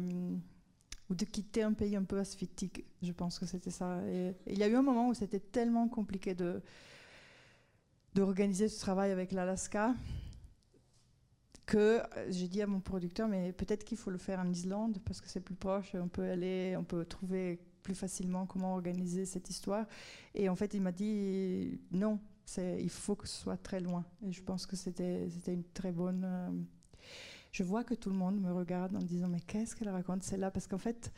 quitter 1.32 1.64
un 1.64 1.74
pays 1.74 1.96
un 1.96 2.04
peu 2.04 2.20
asphyctique. 2.20 2.86
Je 3.02 3.12
pense 3.12 3.40
que 3.40 3.46
c'était 3.46 3.72
ça. 3.72 4.00
Il 4.48 4.58
y 4.58 4.64
a 4.64 4.68
eu 4.68 4.76
un 4.76 4.82
moment 4.82 5.10
où 5.10 5.14
c'était 5.14 5.40
tellement 5.40 5.88
compliqué 5.88 6.36
de 6.36 6.62
d'organiser 8.14 8.68
ce 8.68 8.80
travail 8.80 9.12
avec 9.12 9.32
l'Alaska 9.32 9.94
que 11.68 12.02
j'ai 12.30 12.48
dit 12.48 12.64
à 12.64 12.68
mon 12.68 12.80
producteur, 12.80 13.28
mais 13.28 13.52
peut-être 13.52 13.84
qu'il 13.84 13.98
faut 13.98 14.10
le 14.10 14.18
faire 14.18 14.40
en 14.40 14.50
Islande 14.50 14.98
parce 15.06 15.22
que 15.22 15.28
c'est 15.28 15.42
plus 15.42 15.54
proche, 15.54 15.94
on 15.94 16.08
peut 16.08 16.24
aller, 16.24 16.76
on 16.78 16.84
peut 16.84 17.06
trouver 17.06 17.60
plus 17.88 17.96
facilement 17.96 18.46
comment 18.46 18.74
organiser 18.74 19.24
cette 19.26 19.50
histoire. 19.50 19.86
Et 20.36 20.50
en 20.50 20.56
fait, 20.58 20.74
il 20.74 20.82
m'a 20.82 20.92
dit 20.92 21.80
non, 21.92 22.20
il 22.58 22.90
faut 22.90 23.16
que 23.16 23.26
ce 23.26 23.42
soit 23.44 23.56
très 23.56 23.80
loin. 23.80 24.04
Et 24.26 24.34
je 24.34 24.44
pense 24.44 24.66
que 24.66 24.76
c'était 24.76 25.30
une 25.48 25.64
très 25.74 25.94
bonne. 25.94 26.26
Euh, 26.26 26.50
je 27.54 27.64
vois 27.64 27.86
que 27.86 27.94
tout 27.94 28.10
le 28.10 28.18
monde 28.18 28.42
me 28.42 28.52
regarde 28.52 28.94
en 28.98 29.00
disant 29.00 29.30
mais 29.30 29.40
qu'est-ce 29.40 29.74
qu'elle 29.74 29.88
raconte 29.88 30.24
celle-là? 30.24 30.52
Parce 30.52 30.68
qu'en 30.68 30.78
fait, 30.78 31.14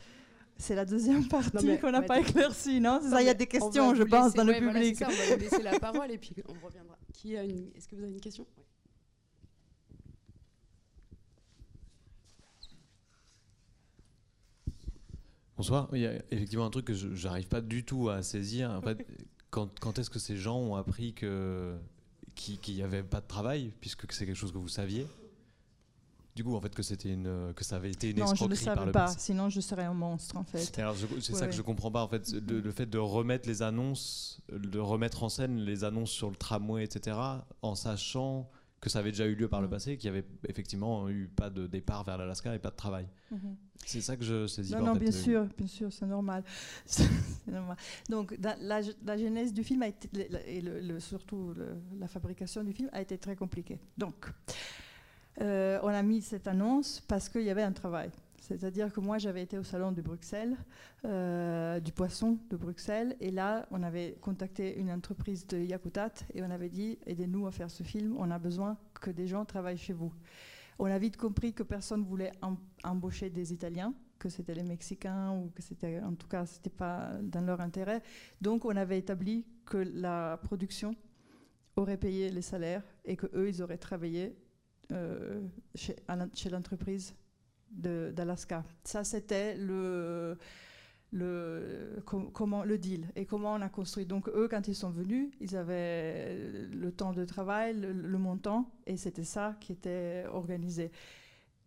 c'est 0.58 0.76
la 0.76 0.84
deuxième 0.84 1.26
partie 1.26 1.76
qu'on 1.80 1.90
n'a 1.90 2.02
pas 2.02 2.20
éclaircie, 2.20 2.80
non? 2.80 3.00
C'est 3.02 3.10
ça, 3.10 3.20
il 3.20 3.26
y 3.26 3.30
a 3.30 3.34
des 3.34 3.48
questions, 3.48 3.96
je 3.96 4.04
pense, 4.04 4.32
dans 4.34 4.44
le 4.44 4.54
public. 4.54 4.96
Ça, 4.96 5.08
on 5.08 5.10
va 5.10 5.34
vous 5.34 5.40
laisser 5.40 5.62
la 5.64 5.80
parole 5.80 6.12
et 6.12 6.18
puis 6.18 6.36
on 6.48 6.64
reviendra. 6.64 6.96
Qui 7.12 7.36
a 7.36 7.42
une... 7.42 7.72
Est-ce 7.74 7.88
que 7.88 7.96
vous 7.96 8.04
avez 8.04 8.12
une 8.12 8.20
question? 8.20 8.46
Bonsoir. 15.60 15.88
Il 15.92 16.00
y 16.00 16.06
a 16.06 16.14
effectivement 16.30 16.64
un 16.64 16.70
truc 16.70 16.86
que 16.86 16.94
je 16.94 17.26
n'arrive 17.26 17.46
pas 17.46 17.60
du 17.60 17.84
tout 17.84 18.08
à 18.08 18.22
saisir. 18.22 18.70
En 18.70 18.80
fait, 18.80 19.06
quand, 19.50 19.78
quand 19.78 19.98
est-ce 19.98 20.08
que 20.08 20.18
ces 20.18 20.38
gens 20.38 20.56
ont 20.56 20.74
appris 20.74 21.12
que 21.12 21.76
qu'il 22.34 22.74
n'y 22.74 22.80
avait 22.80 23.02
pas 23.02 23.20
de 23.20 23.26
travail, 23.26 23.70
puisque 23.78 24.10
c'est 24.10 24.24
quelque 24.24 24.38
chose 24.38 24.52
que 24.52 24.56
vous 24.56 24.68
saviez? 24.68 25.06
Du 26.34 26.42
coup, 26.44 26.54
en 26.54 26.62
fait, 26.62 26.74
que 26.74 26.82
c'était 26.82 27.12
une, 27.12 27.52
que 27.54 27.62
ça 27.62 27.76
avait 27.76 27.90
été 27.90 28.08
une 28.08 28.20
non, 28.20 28.32
escroquerie 28.32 28.56
je 28.56 28.64
ne 28.64 28.70
le 28.70 28.76
savais 28.76 28.92
pas. 28.92 29.08
Sinon, 29.08 29.50
je 29.50 29.60
serais 29.60 29.84
un 29.84 29.92
monstre, 29.92 30.38
en 30.38 30.44
fait. 30.44 30.60
C'est 31.20 31.34
ça 31.34 31.46
que 31.46 31.52
je 31.52 31.60
comprends 31.60 31.90
pas, 31.90 32.02
en 32.02 32.08
fait, 32.08 32.32
le, 32.32 32.70
fait 32.70 32.86
de 32.86 32.96
remettre 32.96 33.46
les 33.46 33.60
annonces, 33.60 34.40
de 34.50 34.78
remettre 34.78 35.24
en 35.24 35.28
scène 35.28 35.58
les 35.58 35.84
annonces 35.84 36.12
sur 36.12 36.30
le 36.30 36.36
tramway, 36.36 36.84
etc., 36.84 37.18
en 37.60 37.74
sachant 37.74 38.48
que 38.80 38.88
ça 38.88 39.00
avait 39.00 39.10
déjà 39.10 39.26
eu 39.26 39.34
lieu 39.34 39.48
par 39.48 39.60
le 39.60 39.66
mm. 39.66 39.70
passé, 39.70 39.96
qu'il 39.96 40.10
n'y 40.10 40.18
avait 40.18 40.26
effectivement 40.48 41.08
eu 41.08 41.28
pas 41.28 41.50
de 41.50 41.66
départ 41.66 42.04
vers 42.04 42.16
l'Alaska 42.16 42.54
et 42.54 42.58
pas 42.58 42.70
de 42.70 42.76
travail. 42.76 43.06
Mm-hmm. 43.32 43.54
C'est 43.86 44.00
ça 44.00 44.16
que 44.16 44.24
je 44.24 44.46
saisis 44.46 44.72
non. 44.72 44.84
Non, 44.84 44.94
bien 44.94 45.10
sûr, 45.10 45.46
bien 45.56 45.66
sûr, 45.66 45.92
c'est 45.92 46.06
normal. 46.06 46.44
normal. 47.46 47.76
Donc, 48.08 48.36
la, 48.42 48.82
la, 49.02 49.16
genèse 49.16 49.52
du 49.52 49.64
film 49.64 49.82
a 49.82 49.88
été, 49.88 50.08
et 50.46 50.60
le, 50.60 51.00
surtout 51.00 51.54
la 51.98 52.08
fabrication 52.08 52.62
du 52.62 52.72
film 52.72 52.88
a 52.92 53.00
été 53.00 53.18
très 53.18 53.36
compliquée. 53.36 53.78
Donc, 53.98 54.26
euh, 55.40 55.78
on 55.82 55.88
a 55.88 56.02
mis 56.02 56.22
cette 56.22 56.46
annonce 56.46 57.00
parce 57.00 57.28
qu'il 57.28 57.42
y 57.42 57.50
avait 57.50 57.62
un 57.62 57.72
travail. 57.72 58.10
C'est-à-dire 58.50 58.92
que 58.92 58.98
moi, 58.98 59.18
j'avais 59.18 59.42
été 59.42 59.58
au 59.58 59.62
salon 59.62 59.92
de 59.92 60.02
Bruxelles, 60.02 60.56
euh, 61.04 61.78
du 61.78 61.92
poisson 61.92 62.36
de 62.50 62.56
Bruxelles, 62.56 63.16
et 63.20 63.30
là, 63.30 63.68
on 63.70 63.80
avait 63.84 64.16
contacté 64.20 64.76
une 64.76 64.90
entreprise 64.90 65.46
de 65.46 65.56
Yakutat 65.56 66.14
et 66.34 66.42
on 66.42 66.50
avait 66.50 66.68
dit 66.68 66.98
aidez-nous 67.06 67.46
à 67.46 67.52
faire 67.52 67.70
ce 67.70 67.84
film, 67.84 68.16
on 68.18 68.28
a 68.28 68.40
besoin 68.40 68.76
que 69.00 69.12
des 69.12 69.28
gens 69.28 69.44
travaillent 69.44 69.78
chez 69.78 69.92
vous. 69.92 70.12
On 70.80 70.86
a 70.86 70.98
vite 70.98 71.16
compris 71.16 71.52
que 71.52 71.62
personne 71.62 72.00
ne 72.00 72.06
voulait 72.06 72.32
embaucher 72.82 73.30
des 73.30 73.52
Italiens, 73.52 73.94
que 74.18 74.28
c'était 74.28 74.54
les 74.54 74.64
Mexicains 74.64 75.30
ou 75.30 75.50
que 75.50 75.62
c'était, 75.62 76.00
en 76.00 76.16
tout 76.16 76.26
cas, 76.26 76.44
c'était 76.44 76.70
pas 76.70 77.12
dans 77.22 77.42
leur 77.42 77.60
intérêt. 77.60 78.02
Donc, 78.40 78.64
on 78.64 78.74
avait 78.74 78.98
établi 78.98 79.46
que 79.64 79.78
la 79.78 80.40
production 80.42 80.96
aurait 81.76 81.98
payé 81.98 82.30
les 82.30 82.42
salaires 82.42 82.82
et 83.04 83.14
que 83.14 83.26
eux, 83.32 83.48
ils 83.48 83.62
auraient 83.62 83.78
travaillé 83.78 84.36
euh, 84.90 85.46
chez 85.76 86.50
l'entreprise 86.50 87.14
d'Alaska. 87.70 88.64
Ça, 88.84 89.04
c'était 89.04 89.56
le, 89.56 90.36
le, 91.12 92.02
comment, 92.04 92.64
le 92.64 92.78
deal 92.78 93.06
et 93.16 93.26
comment 93.26 93.54
on 93.54 93.60
a 93.60 93.68
construit. 93.68 94.06
Donc, 94.06 94.28
eux, 94.28 94.48
quand 94.48 94.68
ils 94.68 94.74
sont 94.74 94.90
venus, 94.90 95.30
ils 95.40 95.56
avaient 95.56 96.68
le 96.70 96.92
temps 96.92 97.12
de 97.12 97.24
travail, 97.24 97.78
le, 97.78 98.18
montant, 98.18 98.70
et 98.86 98.96
c'était 98.96 99.24
ça 99.24 99.56
qui 99.60 99.72
était 99.72 100.24
organisé. 100.30 100.90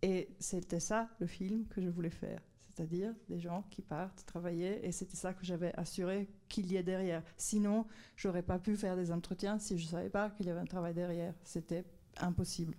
Et 0.02 0.30
c'était 0.40 0.80
ça 0.80 1.10
le 1.20 1.28
film 1.28 1.66
que 1.68 1.82
je 1.82 1.90
voulais 1.90 2.10
faire. 2.10 2.42
C'est-à-dire 2.62 3.14
des 3.30 3.40
gens 3.40 3.64
qui 3.70 3.82
partent 3.82 4.26
travailler, 4.26 4.86
et 4.86 4.92
c'était 4.92 5.16
ça 5.16 5.34
que 5.34 5.46
j'avais 5.46 5.74
assuré 5.76 6.28
qu'il 6.50 6.72
y 6.72 6.76
ait 6.76 6.84
derrière. 6.84 7.22
Sinon, 7.38 7.86
j'aurais 8.16 8.42
pas 8.42 8.60
pu 8.60 8.76
faire 8.76 8.96
des 8.96 9.12
entretiens 9.12 9.60
si 9.60 9.78
je 9.78 9.86
savais 9.86 10.10
pas 10.10 10.32
qu'il 10.32 10.48
y 10.48 10.50
avait 10.50 10.60
un 10.60 10.66
travail 10.66 10.94
derrière. 10.94 11.36
C'était 11.44 11.86
impossible. 12.20 12.74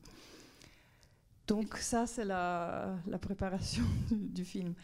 Donc 1.47 1.77
ça, 1.77 2.07
c'est 2.07 2.25
la, 2.25 2.97
préparation 3.21 3.85
du, 4.11 4.45
film. 4.45 4.75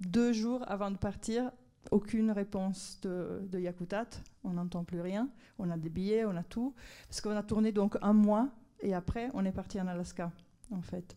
Deux 0.00 0.32
jours 0.32 0.64
avant 0.68 0.90
de 0.90 0.96
partir, 0.96 1.50
aucune 1.90 2.30
réponse 2.30 3.00
de, 3.02 3.58
Yakutat. 3.58 4.08
On 4.44 4.50
n'entend 4.50 4.84
plus 4.84 5.00
rien. 5.00 5.28
On 5.58 5.70
a 5.70 5.76
des 5.76 5.88
billets, 5.88 6.24
on 6.24 6.36
a 6.36 6.44
tout. 6.44 6.74
Parce 7.08 7.20
qu'on 7.20 7.36
a 7.36 7.42
tourné 7.42 7.72
donc 7.72 7.96
un 8.00 8.12
mois 8.12 8.48
et 8.80 8.94
après, 8.94 9.30
on 9.34 9.44
est 9.44 9.52
parti 9.52 9.80
en 9.80 9.88
Alaska, 9.88 10.30
en 10.70 10.82
fait. 10.82 11.16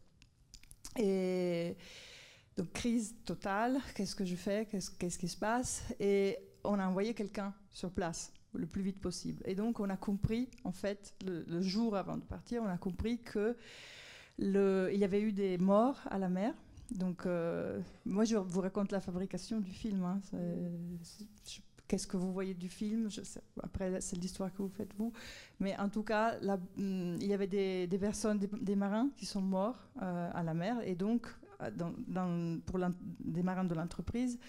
Et 0.97 1.75
donc, 2.57 2.71
crise 2.71 3.15
totale. 3.25 3.79
Qu'est-ce 3.93 4.15
que 4.15 4.25
je 4.25 4.35
fais? 4.35 4.65
Qu'est-ce 4.65 5.19
qui 5.19 5.27
se 5.27 5.37
passe? 5.37 5.83
Et 5.99 6.37
on 6.63 6.79
a 6.79 6.87
envoyé 6.87 7.13
quelqu'un 7.13 7.53
sur 7.69 7.91
place 7.91 8.33
le 8.53 8.65
plus 8.65 8.81
vite 8.81 8.99
possible. 8.99 9.43
Et 9.45 9.53
donc, 9.53 9.79
on 9.79 9.89
a 9.91 9.97
compris, 9.97 10.49
en 10.63 10.71
fait, 10.71 11.13
le 11.23 11.61
jour 11.61 11.95
avant 11.95 12.17
de 12.17 12.23
partir, 12.23 12.63
on 12.63 12.67
a 12.67 12.79
compris 12.79 13.19
que 13.21 13.55
il 14.39 14.97
y 14.97 15.03
avait 15.03 15.21
eu 15.21 15.31
des 15.31 15.57
morts 15.57 15.99
à 16.09 16.17
la 16.17 16.29
mer 16.29 16.53
Donc, 16.91 17.25
euh, 17.25 17.79
moi, 18.05 18.23
je 18.25 18.35
vous 18.37 18.61
raconte 18.61 18.91
la 18.91 18.99
fabrication 18.99 19.59
du 19.59 19.71
film. 19.71 20.03
hein. 20.03 20.21
Qu'est-ce 21.87 22.05
que 22.05 22.17
vous 22.17 22.31
voyez 22.31 22.53
du 22.53 22.69
film? 22.69 23.09
Après, 23.63 23.99
c'est 23.99 24.15
l'histoire 24.15 24.53
que 24.53 24.61
vous 24.61 24.69
faites 24.69 24.93
vous. 24.95 25.11
Mais 25.59 25.75
en 25.77 25.89
tout 25.89 26.03
cas, 26.03 26.37
hum, 26.77 27.17
il 27.19 27.27
y 27.27 27.33
avait 27.33 27.47
des, 27.47 27.97
personnes, 27.99 28.37
des, 28.37 28.75
marins 28.75 29.09
qui 29.17 29.25
sont 29.25 29.41
morts 29.41 29.89
euh, 30.01 30.29
à 30.33 30.43
la 30.43 30.53
mer. 30.53 30.77
Et 30.87 30.95
donc, 30.95 31.27
euh, 31.61 32.57
pour 32.65 32.79
des 33.19 33.43
marins 33.43 33.65
de 33.65 33.73
l'entreprise. 33.73 34.39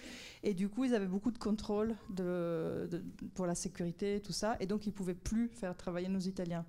Et 0.43 0.53
du 0.53 0.69
coup, 0.69 0.85
ils 0.85 0.93
avaient 0.93 1.07
beaucoup 1.07 1.31
de 1.31 1.39
contrôle 1.39 1.95
pour 3.33 3.45
la 3.47 3.55
sécurité, 3.55 4.21
tout 4.21 4.33
ça. 4.33 4.55
Et 4.59 4.67
donc, 4.67 4.85
ils 4.85 4.89
ne 4.89 4.95
pouvaient 4.95 5.15
plus 5.15 5.49
faire 5.49 5.75
travailler 5.75 6.07
nos 6.09 6.19
Italiens. 6.19 6.65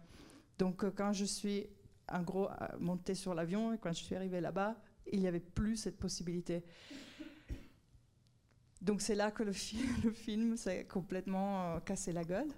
Donc, 0.59 0.85
quand 0.97 1.13
je 1.13 1.27
suis, 1.27 1.67
en 2.13 2.23
gros, 2.23 2.49
euh, 2.51 2.55
montée 2.79 3.15
sur 3.15 3.35
l'avion, 3.35 3.73
et 3.73 3.79
quand 3.79 3.93
je 3.93 4.03
suis 4.05 4.15
arrivée 4.15 4.41
là-bas, 4.41 4.77
il 5.13 5.21
n'y 5.21 5.27
avait 5.29 5.41
plus 5.41 5.77
cette 5.77 5.99
possibilité. 5.99 6.63
Donc, 8.81 9.01
c'est 9.01 9.15
là 9.15 9.31
que 9.31 9.43
le, 9.43 9.53
fi- 9.53 9.85
le 10.05 10.11
film 10.13 10.57
s'est 10.57 10.85
complètement 10.85 11.77
euh, 11.77 11.81
cassé 11.81 12.13
la 12.13 12.25
gueule. 12.25 12.49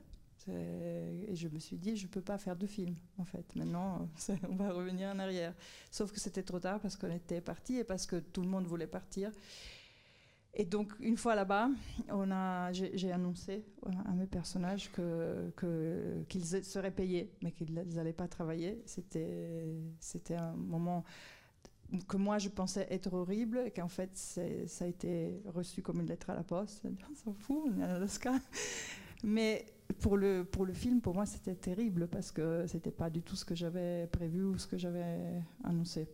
Et 0.46 1.34
je 1.34 1.48
me 1.48 1.58
suis 1.58 1.78
dit, 1.78 1.96
je 1.96 2.04
ne 2.04 2.10
peux 2.10 2.20
pas 2.20 2.36
faire 2.36 2.54
de 2.54 2.66
film, 2.66 2.94
en 3.16 3.24
fait. 3.24 3.56
Maintenant, 3.56 4.10
euh, 4.28 4.36
on 4.50 4.56
va 4.56 4.72
revenir 4.72 5.08
en 5.08 5.18
arrière. 5.18 5.54
Sauf 5.90 6.12
que 6.12 6.20
c'était 6.20 6.42
trop 6.42 6.60
tard 6.60 6.80
parce 6.80 6.96
qu'on 6.96 7.10
était 7.10 7.40
parti 7.40 7.76
et 7.78 7.84
parce 7.84 8.04
que 8.04 8.16
tout 8.16 8.42
le 8.42 8.48
monde 8.48 8.66
voulait 8.66 8.86
partir. 8.86 9.30
Et 10.56 10.64
donc, 10.64 10.92
une 11.00 11.16
fois 11.16 11.34
là-bas, 11.34 11.68
j'ai, 12.72 13.12
annoncé 13.12 13.64
à 14.06 14.12
mes 14.12 14.26
personnages 14.26 14.90
que, 14.92 15.52
qu'ils 16.28 16.44
seraient 16.44 16.92
payés, 16.92 17.32
mais 17.42 17.50
qu'ils 17.50 17.74
n'allaient 17.74 18.12
pas 18.12 18.28
travailler. 18.28 18.82
C'était, 18.86 20.36
un 20.36 20.52
moment 20.52 21.04
que 22.08 22.16
moi 22.16 22.38
je 22.38 22.48
pensais 22.48 22.88
être 22.90 23.12
horrible 23.12 23.62
et 23.66 23.70
qu'en 23.70 23.88
fait 23.88 24.10
ça 24.16 24.84
a 24.84 24.88
été 24.88 25.40
reçu 25.44 25.80
comme 25.80 26.00
une 26.00 26.06
lettre 26.06 26.30
à 26.30 26.34
la 26.34 26.42
poste. 26.42 26.84
On 27.10 27.14
s'en 27.14 27.32
fout, 27.34 27.62
on 27.66 27.78
est 27.78 27.84
en 27.84 27.90
Alaska. 27.90 28.32
Mais 29.22 29.66
pour 30.00 30.16
le, 30.16 30.44
pour 30.44 30.64
le 30.64 30.72
film, 30.72 31.00
pour 31.00 31.14
moi 31.14 31.26
c'était 31.26 31.54
terrible 31.54 32.08
parce 32.08 32.32
que 32.32 32.66
c'était 32.66 32.90
pas 32.90 33.10
du 33.10 33.22
tout 33.22 33.36
ce 33.36 33.44
que 33.44 33.54
j'avais 33.54 34.08
prévu 34.08 34.42
ou 34.42 34.58
ce 34.58 34.66
que 34.66 34.78
j'avais 34.78 35.40
annoncé. 35.62 36.08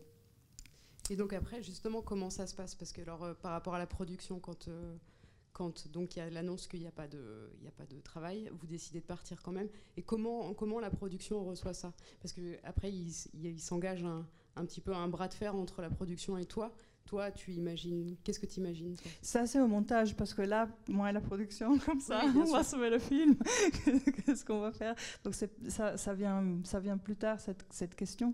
Et 1.11 1.17
donc 1.17 1.33
après, 1.33 1.61
justement, 1.61 2.01
comment 2.01 2.29
ça 2.29 2.47
se 2.47 2.55
passe? 2.55 2.73
Parce 2.73 2.93
que 2.93 3.01
alors, 3.01 3.21
euh, 3.25 3.33
par 3.33 3.51
rapport 3.51 3.75
à 3.75 3.79
la 3.79 3.85
production, 3.85 4.39
quand, 4.39 4.69
euh, 4.69 4.95
quand 5.51 5.89
donc 5.89 6.15
il 6.15 6.19
y 6.19 6.21
a 6.21 6.29
l'annonce 6.29 6.67
qu'il 6.67 6.79
n'y 6.79 6.87
a 6.87 6.91
pas 6.91 7.09
de, 7.09 7.51
y 7.61 7.67
a 7.67 7.71
pas 7.71 7.85
de 7.85 7.99
travail, 7.99 8.49
vous 8.53 8.65
décidez 8.65 9.01
de 9.01 9.05
partir 9.05 9.41
quand 9.41 9.51
même. 9.51 9.67
Et 9.97 10.03
comment, 10.03 10.53
comment 10.53 10.79
la 10.79 10.89
production 10.89 11.43
reçoit 11.43 11.73
ça? 11.73 11.91
Parce 12.21 12.31
que 12.31 12.57
après, 12.63 12.93
il, 12.93 13.11
il 13.33 13.59
s'engage 13.59 14.05
un, 14.05 14.25
un 14.55 14.65
petit 14.65 14.79
peu 14.79 14.95
un 14.95 15.09
bras 15.09 15.27
de 15.27 15.33
fer 15.33 15.53
entre 15.53 15.81
la 15.81 15.89
production 15.89 16.37
et 16.37 16.45
toi. 16.45 16.73
Toi, 17.07 17.29
tu 17.29 17.51
imagines 17.51 18.15
Qu'est-ce 18.23 18.39
que 18.39 18.45
tu 18.45 18.61
imagines 18.61 18.95
Ça, 19.21 19.45
c'est 19.47 19.59
au 19.59 19.67
montage, 19.67 20.15
parce 20.15 20.33
que 20.33 20.43
là, 20.43 20.69
moi 20.87 21.09
et 21.09 21.13
la 21.13 21.19
production, 21.19 21.77
comme 21.85 21.99
ça, 21.99 22.21
Oui, 22.23 22.43
on 22.47 22.53
va 22.53 22.63
sauver 22.63 22.89
le 22.89 22.99
film. 22.99 23.35
Qu'est-ce 24.25 24.45
qu'on 24.45 24.61
va 24.61 24.71
faire? 24.71 24.95
Donc, 25.25 25.35
ça, 25.35 25.97
ça, 25.97 26.13
vient, 26.13 26.61
ça 26.63 26.79
vient 26.79 26.97
plus 26.97 27.17
tard, 27.17 27.41
cette, 27.41 27.65
cette 27.69 27.95
question. 27.95 28.33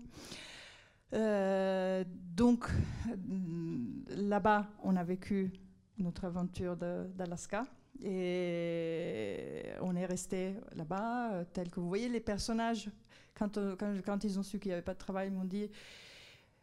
Euh, 1.14 2.04
donc, 2.36 2.68
mm, 3.06 4.04
là-bas, 4.28 4.66
on 4.82 4.96
a 4.96 5.04
vécu 5.04 5.52
notre 5.98 6.24
aventure 6.24 6.76
d'Alaska. 6.76 7.64
Et 8.02 9.64
on 9.80 9.96
est 9.96 10.06
resté 10.06 10.54
là-bas, 10.76 11.32
euh, 11.32 11.44
tel 11.52 11.70
que 11.70 11.80
vous 11.80 11.88
voyez 11.88 12.08
les 12.08 12.20
personnages. 12.20 12.90
Quand, 13.34 13.58
euh, 13.58 13.76
ils 14.22 14.38
ont 14.38 14.42
su 14.42 14.58
qu'il 14.58 14.70
n'y 14.70 14.74
avait 14.74 14.82
pas 14.82 14.94
de 14.94 14.98
travail, 14.98 15.28
ils 15.28 15.34
m'ont 15.34 15.44
dit. 15.44 15.68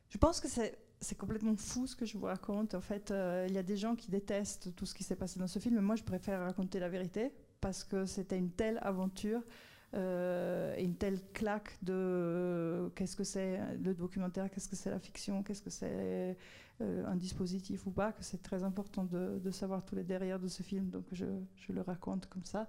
Je 0.09 0.17
pense 0.17 0.39
que 0.39 0.47
c'est 0.47 1.17
complètement 1.17 1.55
fou 1.57 1.87
ce 1.87 1.95
que 1.95 2.05
je 2.05 2.17
vous 2.17 2.25
raconte. 2.25 2.73
En 2.73 2.81
fait, 2.81 3.11
euh, 3.11 3.45
il 3.49 3.55
y 3.55 3.57
a 3.57 3.63
des 3.63 3.77
gens 3.77 3.95
qui 3.95 4.09
détestent 4.09 4.73
tout 4.75 4.85
ce 4.85 4.93
qui 4.93 5.03
s'est 5.03 5.15
passé 5.15 5.39
dans 5.39 5.47
ce 5.47 5.59
film, 5.59 5.75
mais 5.75 5.81
moi, 5.81 5.95
je 5.95 6.03
préfère 6.03 6.39
raconter 6.41 6.79
la 6.79 6.89
vérité 6.89 7.33
parce 7.59 7.83
que 7.83 8.05
c'était 8.05 8.37
une 8.37 8.51
telle 8.51 8.79
aventure 8.81 9.41
euh, 9.95 10.75
une 10.77 10.95
telle 10.95 11.19
claque 11.33 11.77
de 11.81 11.93
euh, 11.93 12.89
qu'est-ce 12.95 13.15
que 13.15 13.23
c'est 13.23 13.59
le 13.81 13.93
documentaire, 13.93 14.49
qu'est-ce 14.49 14.67
que 14.67 14.75
c'est 14.75 14.89
la 14.89 14.99
fiction, 14.99 15.41
qu'est-ce 15.41 15.61
que 15.61 15.69
c'est 15.69 16.37
euh, 16.81 17.05
un 17.05 17.15
dispositif 17.15 17.87
ou 17.87 17.91
pas, 17.91 18.11
que 18.11 18.23
c'est 18.23 18.43
très 18.43 18.63
important 18.63 19.05
de, 19.05 19.51
savoir 19.51 19.85
tous 19.85 19.95
les 19.95 20.03
derrière 20.03 20.39
de 20.39 20.49
ce 20.49 20.63
film. 20.63 20.89
Donc, 20.89 21.05
je, 21.13 21.25
je 21.55 21.71
le 21.71 21.81
raconte 21.81 22.27
comme 22.27 22.43
ça. 22.43 22.67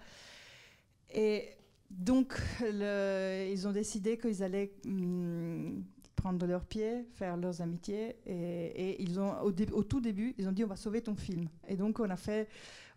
Et 1.13 1.49
donc, 1.91 2.41
ils 2.63 3.67
ont 3.67 3.73
décidé 3.73 4.19
qu'ils 4.19 4.43
allaient 4.45 4.73
hum, 4.87 5.85
prendre 6.27 6.45
leurs 6.45 6.65
pieds, 6.65 7.05
faire 7.13 7.37
leurs 7.37 7.63
amitiés. 7.63 8.17
Et, 8.27 9.01
ils 9.01 9.21
ont, 9.21 9.41
au, 9.43 9.53
tout 9.85 10.01
début, 10.01 10.35
ils 10.39 10.49
ont 10.49 10.53
dit 10.53 10.65
on 10.65 10.67
va 10.67 10.75
sauver 10.75 11.01
ton 11.01 11.15
film. 11.15 11.49
Et 11.69 11.77
donc, 11.77 12.01
on 12.01 12.11
a 12.11 12.17
fait. 12.17 12.49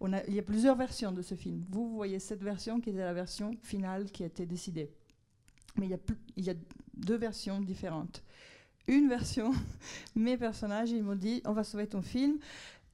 Il 0.02 0.34
y 0.34 0.40
a 0.40 0.42
plusieurs 0.42 0.76
versions 0.76 1.12
de 1.12 1.22
ce 1.22 1.36
film. 1.36 1.64
Vous, 1.70 1.94
voyez 1.94 2.18
cette 2.18 2.42
version 2.42 2.82
qui 2.82 2.90
était 2.90 3.00
la 3.00 3.14
version 3.14 3.52
finale 3.62 4.06
qui 4.06 4.24
a 4.24 4.26
été 4.26 4.48
décidée. 4.48 4.90
Mais 5.78 5.88
il 6.38 6.44
y 6.44 6.50
a, 6.50 6.54
deux 6.96 7.18
versions 7.18 7.62
différentes. 7.62 8.24
Une 8.88 9.08
version, 9.08 9.52
mes 10.16 10.36
personnages, 10.36 10.90
ils 10.90 11.04
m'ont 11.04 11.16
dit 11.16 11.44
on 11.46 11.54
va 11.54 11.64
sauver 11.64 11.86
ton 11.86 12.02
film 12.02 12.40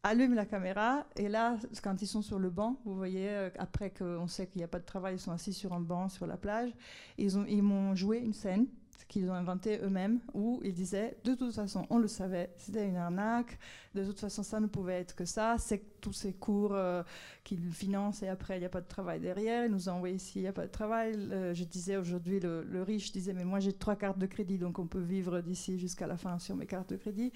allume 0.03 0.35
la 0.35 0.45
caméra 0.45 1.07
et 1.15 1.27
là, 1.29 1.57
quand 1.81 1.99
ils 1.99 2.07
sont 2.07 2.21
sur 2.21 2.37
le 2.37 2.51
banc, 2.51 2.79
vous 2.85 2.95
voyez, 2.95 3.27
euh, 3.27 3.49
après 3.57 3.89
qu'on 3.89 4.27
sait 4.27 4.45
qu'il 4.45 4.59
n'y 4.59 4.63
a 4.63 4.67
pas 4.67 4.77
de 4.77 4.85
travail, 4.85 5.15
ils 5.15 5.19
sont 5.19 5.31
assis 5.31 5.51
sur 5.51 5.73
un 5.73 5.79
banc 5.79 6.09
sur 6.09 6.27
la 6.27 6.37
plage, 6.37 6.69
ils 7.17 7.63
m'ont 7.63 7.95
joué 7.95 8.19
une 8.19 8.33
scène 8.33 8.67
qu'ils 9.15 9.29
ont 9.29 9.33
inventée 9.33 9.79
eux-mêmes 9.81 10.19
où 10.33 10.59
ils 10.65 10.73
disaient 10.73 11.15
de 11.23 11.35
toute 11.35 11.53
façon 11.53 11.87
on 11.89 11.99
le 11.99 12.09
savait 12.09 12.51
c'était 12.57 12.85
une 12.85 12.97
arnaque 12.97 13.57
de 13.93 14.03
toute 14.03 14.19
façon 14.19 14.43
ça 14.43 14.59
ne 14.59 14.67
pouvait 14.67 14.99
être 14.99 15.15
que 15.15 15.23
ça 15.23 15.55
c'est 15.57 16.01
tous 16.01 16.11
ces 16.11 16.33
cours 16.33 16.73
euh, 16.73 17.01
qu'ils 17.45 17.71
financent 17.71 18.23
et 18.23 18.27
après 18.27 18.57
il 18.57 18.59
n'y 18.59 18.65
a 18.65 18.69
pas 18.69 18.81
de 18.81 18.87
travail 18.87 19.21
derrière 19.21 19.65
ils 19.65 19.71
nous 19.71 19.87
ont 19.87 19.93
envoyé 19.93 20.15
ici 20.15 20.39
il 20.39 20.41
n'y 20.41 20.47
a 20.49 20.53
pas 20.53 20.65
de 20.67 20.71
travail 20.71 21.15
Euh, 21.15 21.53
je 21.53 21.63
disais 21.63 21.95
aujourd'hui 21.95 22.41
le, 22.41 22.63
le 22.63 22.83
riche 22.83 23.13
disait 23.13 23.31
mais 23.33 23.45
moi 23.45 23.61
j'ai 23.61 23.71
trois 23.71 23.95
cartes 23.95 24.19
de 24.19 24.25
crédit 24.25 24.57
donc 24.57 24.79
on 24.79 24.87
peut 24.87 24.99
vivre 24.99 25.39
d'ici 25.39 25.79
jusqu'à 25.79 26.07
la 26.07 26.17
fin 26.17 26.37
sur 26.39 26.57
mes 26.57 26.65
cartes 26.65 26.89
de 26.89 26.97
crédit 26.97 27.31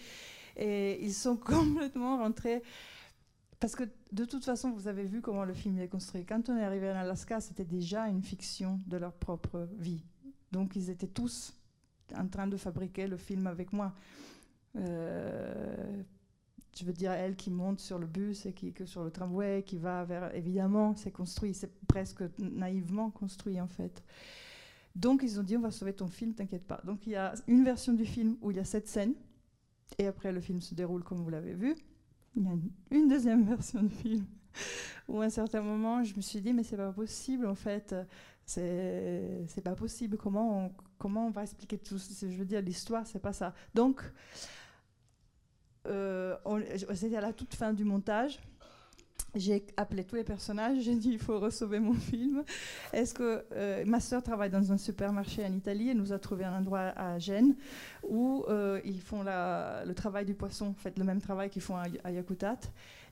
et 0.58 1.00
ils 1.02 1.13
sont 1.13 1.38
complètement 1.54 2.18
rentrés. 2.18 2.62
Parce 3.60 3.76
que 3.76 3.84
de 4.13 4.24
toute 4.26 4.46
façon, 4.46 4.72
vous 4.72 4.88
avez 4.88 5.04
vu 5.04 5.22
comment 5.22 5.44
le 5.44 5.54
film 5.54 5.80
est 5.80 5.89
construit. 5.89 6.26
Quand 6.26 6.50
on 6.50 6.58
est 6.58 6.63
arrivé 6.63 6.89
en 6.89 6.96
Alaska, 6.96 7.42
c'était 7.42 7.65
déjà 7.65 8.08
une 8.08 8.24
fiction 8.24 8.80
de 8.88 8.98
leur 8.98 9.13
propre 9.13 9.68
vie. 9.78 10.04
Donc 10.52 10.76
ils 10.76 10.89
étaient 10.89 11.08
tous 11.08 11.54
en 12.17 12.28
train 12.28 12.48
de 12.48 12.58
fabriquer 12.58 13.08
le 13.08 13.17
film 13.17 13.48
avec 13.48 13.74
moi. 13.74 13.93
Euh, 14.76 16.04
je 16.78 16.86
veux 16.86 16.93
dire, 16.93 17.12
elle 17.12 17.36
qui 17.36 17.50
monte 17.50 17.80
sur 17.80 18.00
le 18.00 18.08
bus 18.08 18.45
et 18.45 18.54
qui 18.54 18.72
que 18.74 18.86
sur 18.86 19.04
le 19.04 19.12
tramway, 19.12 19.63
qui 19.63 19.78
va 19.78 20.06
vers. 20.06 20.34
Évidemment, 20.36 20.95
c'est 20.95 21.12
construit, 21.12 21.54
c'est 21.54 21.74
presque 21.88 22.24
naïvement 22.39 23.10
construit 23.10 23.60
en 23.60 23.67
fait. 23.67 24.04
Donc 24.95 25.22
ils 25.24 25.39
ont 25.39 25.43
dit 25.43 25.58
on 25.58 25.62
va 25.62 25.72
sauver 25.72 25.93
ton 25.93 26.08
film, 26.08 26.34
t'inquiète 26.34 26.65
pas. 26.65 26.82
Donc 26.84 27.06
il 27.08 27.12
y 27.13 27.15
a 27.15 27.34
une 27.48 27.63
version 27.63 27.93
du 27.93 28.06
film 28.06 28.38
où 28.41 28.52
il 28.52 28.58
y 28.58 28.60
a 28.60 28.65
cette 28.65 28.88
scène 28.88 29.13
et 29.98 30.08
après, 30.08 30.32
le 30.32 30.41
film 30.41 30.62
se 30.62 30.76
déroule 30.76 31.04
comme 31.04 31.19
vous 31.19 31.30
l'avez 31.30 31.54
vu. 31.54 31.76
Il 32.36 32.43
y 32.43 32.48
a 32.48 32.52
une, 32.52 32.72
une 32.91 33.08
deuxième 33.08 33.43
version 33.48 33.82
du 33.84 33.89
film 33.89 34.26
où 35.08 35.22
à 35.22 35.26
un 35.26 35.30
certain 35.30 35.62
moment, 35.62 36.04
je 36.04 36.16
me 36.16 36.22
suis 36.22 36.42
dit, 36.42 36.54
mais 36.54 36.64
c'est 36.64 36.78
pas 36.78 36.92
possible 36.92 37.46
en 37.48 37.56
fait. 37.56 37.96
C'est 38.46 39.62
pas 39.64 39.76
possible. 39.76 40.18
Comment 40.18 40.66
on, 40.66 40.72
comment 40.98 41.28
on 41.28 41.32
va 41.32 41.44
expliquer 41.44 41.78
tout 41.78 42.00
ça 42.00 42.28
Je 42.28 42.36
veux 42.36 42.46
dire, 42.46 42.62
l'histoire, 42.62 43.06
c'est 43.06 43.20
pas 43.20 43.34
ça. 43.34 43.54
Donc, 43.76 44.02
euh, 45.88 46.36
c'était 46.94 47.18
à 47.18 47.22
la 47.22 47.34
toute 47.34 47.54
fin 47.54 47.74
du 47.74 47.84
montage. 47.84 48.40
J'ai 49.36 49.64
appelé 49.78 50.04
tous 50.04 50.16
les 50.16 50.24
personnages, 50.24 50.80
j'ai 50.82 50.96
dit 50.96 51.10
il 51.10 51.20
faut 51.20 51.40
recevoir 51.40 51.80
mon 51.80 51.94
film. 51.94 52.44
Est-ce 52.94 53.14
que 53.14 53.46
euh, 53.52 53.86
ma 53.86 54.00
sœur 54.00 54.24
travaille 54.24 54.50
dans 54.50 54.72
un 54.72 54.78
supermarché 54.78 55.46
en 55.46 55.54
Italie 55.54 55.90
et 55.90 55.94
nous 55.94 56.12
a 56.12 56.18
trouvé 56.18 56.46
un 56.46 56.58
endroit 56.58 56.94
à 56.96 57.20
Gênes 57.20 57.56
où 58.02 58.44
euh, 58.50 58.82
ils 58.86 59.00
font 59.02 59.22
la- 59.22 59.84
le 59.86 59.94
travail 59.94 60.26
du 60.26 60.34
poisson, 60.34 60.68
en 60.70 60.74
fait 60.74 60.98
le 60.98 61.04
même 61.04 61.22
travail 61.22 61.52
qu'ils 61.52 61.62
font 61.62 61.76
à 62.04 62.12
Yakutat. 62.12 62.58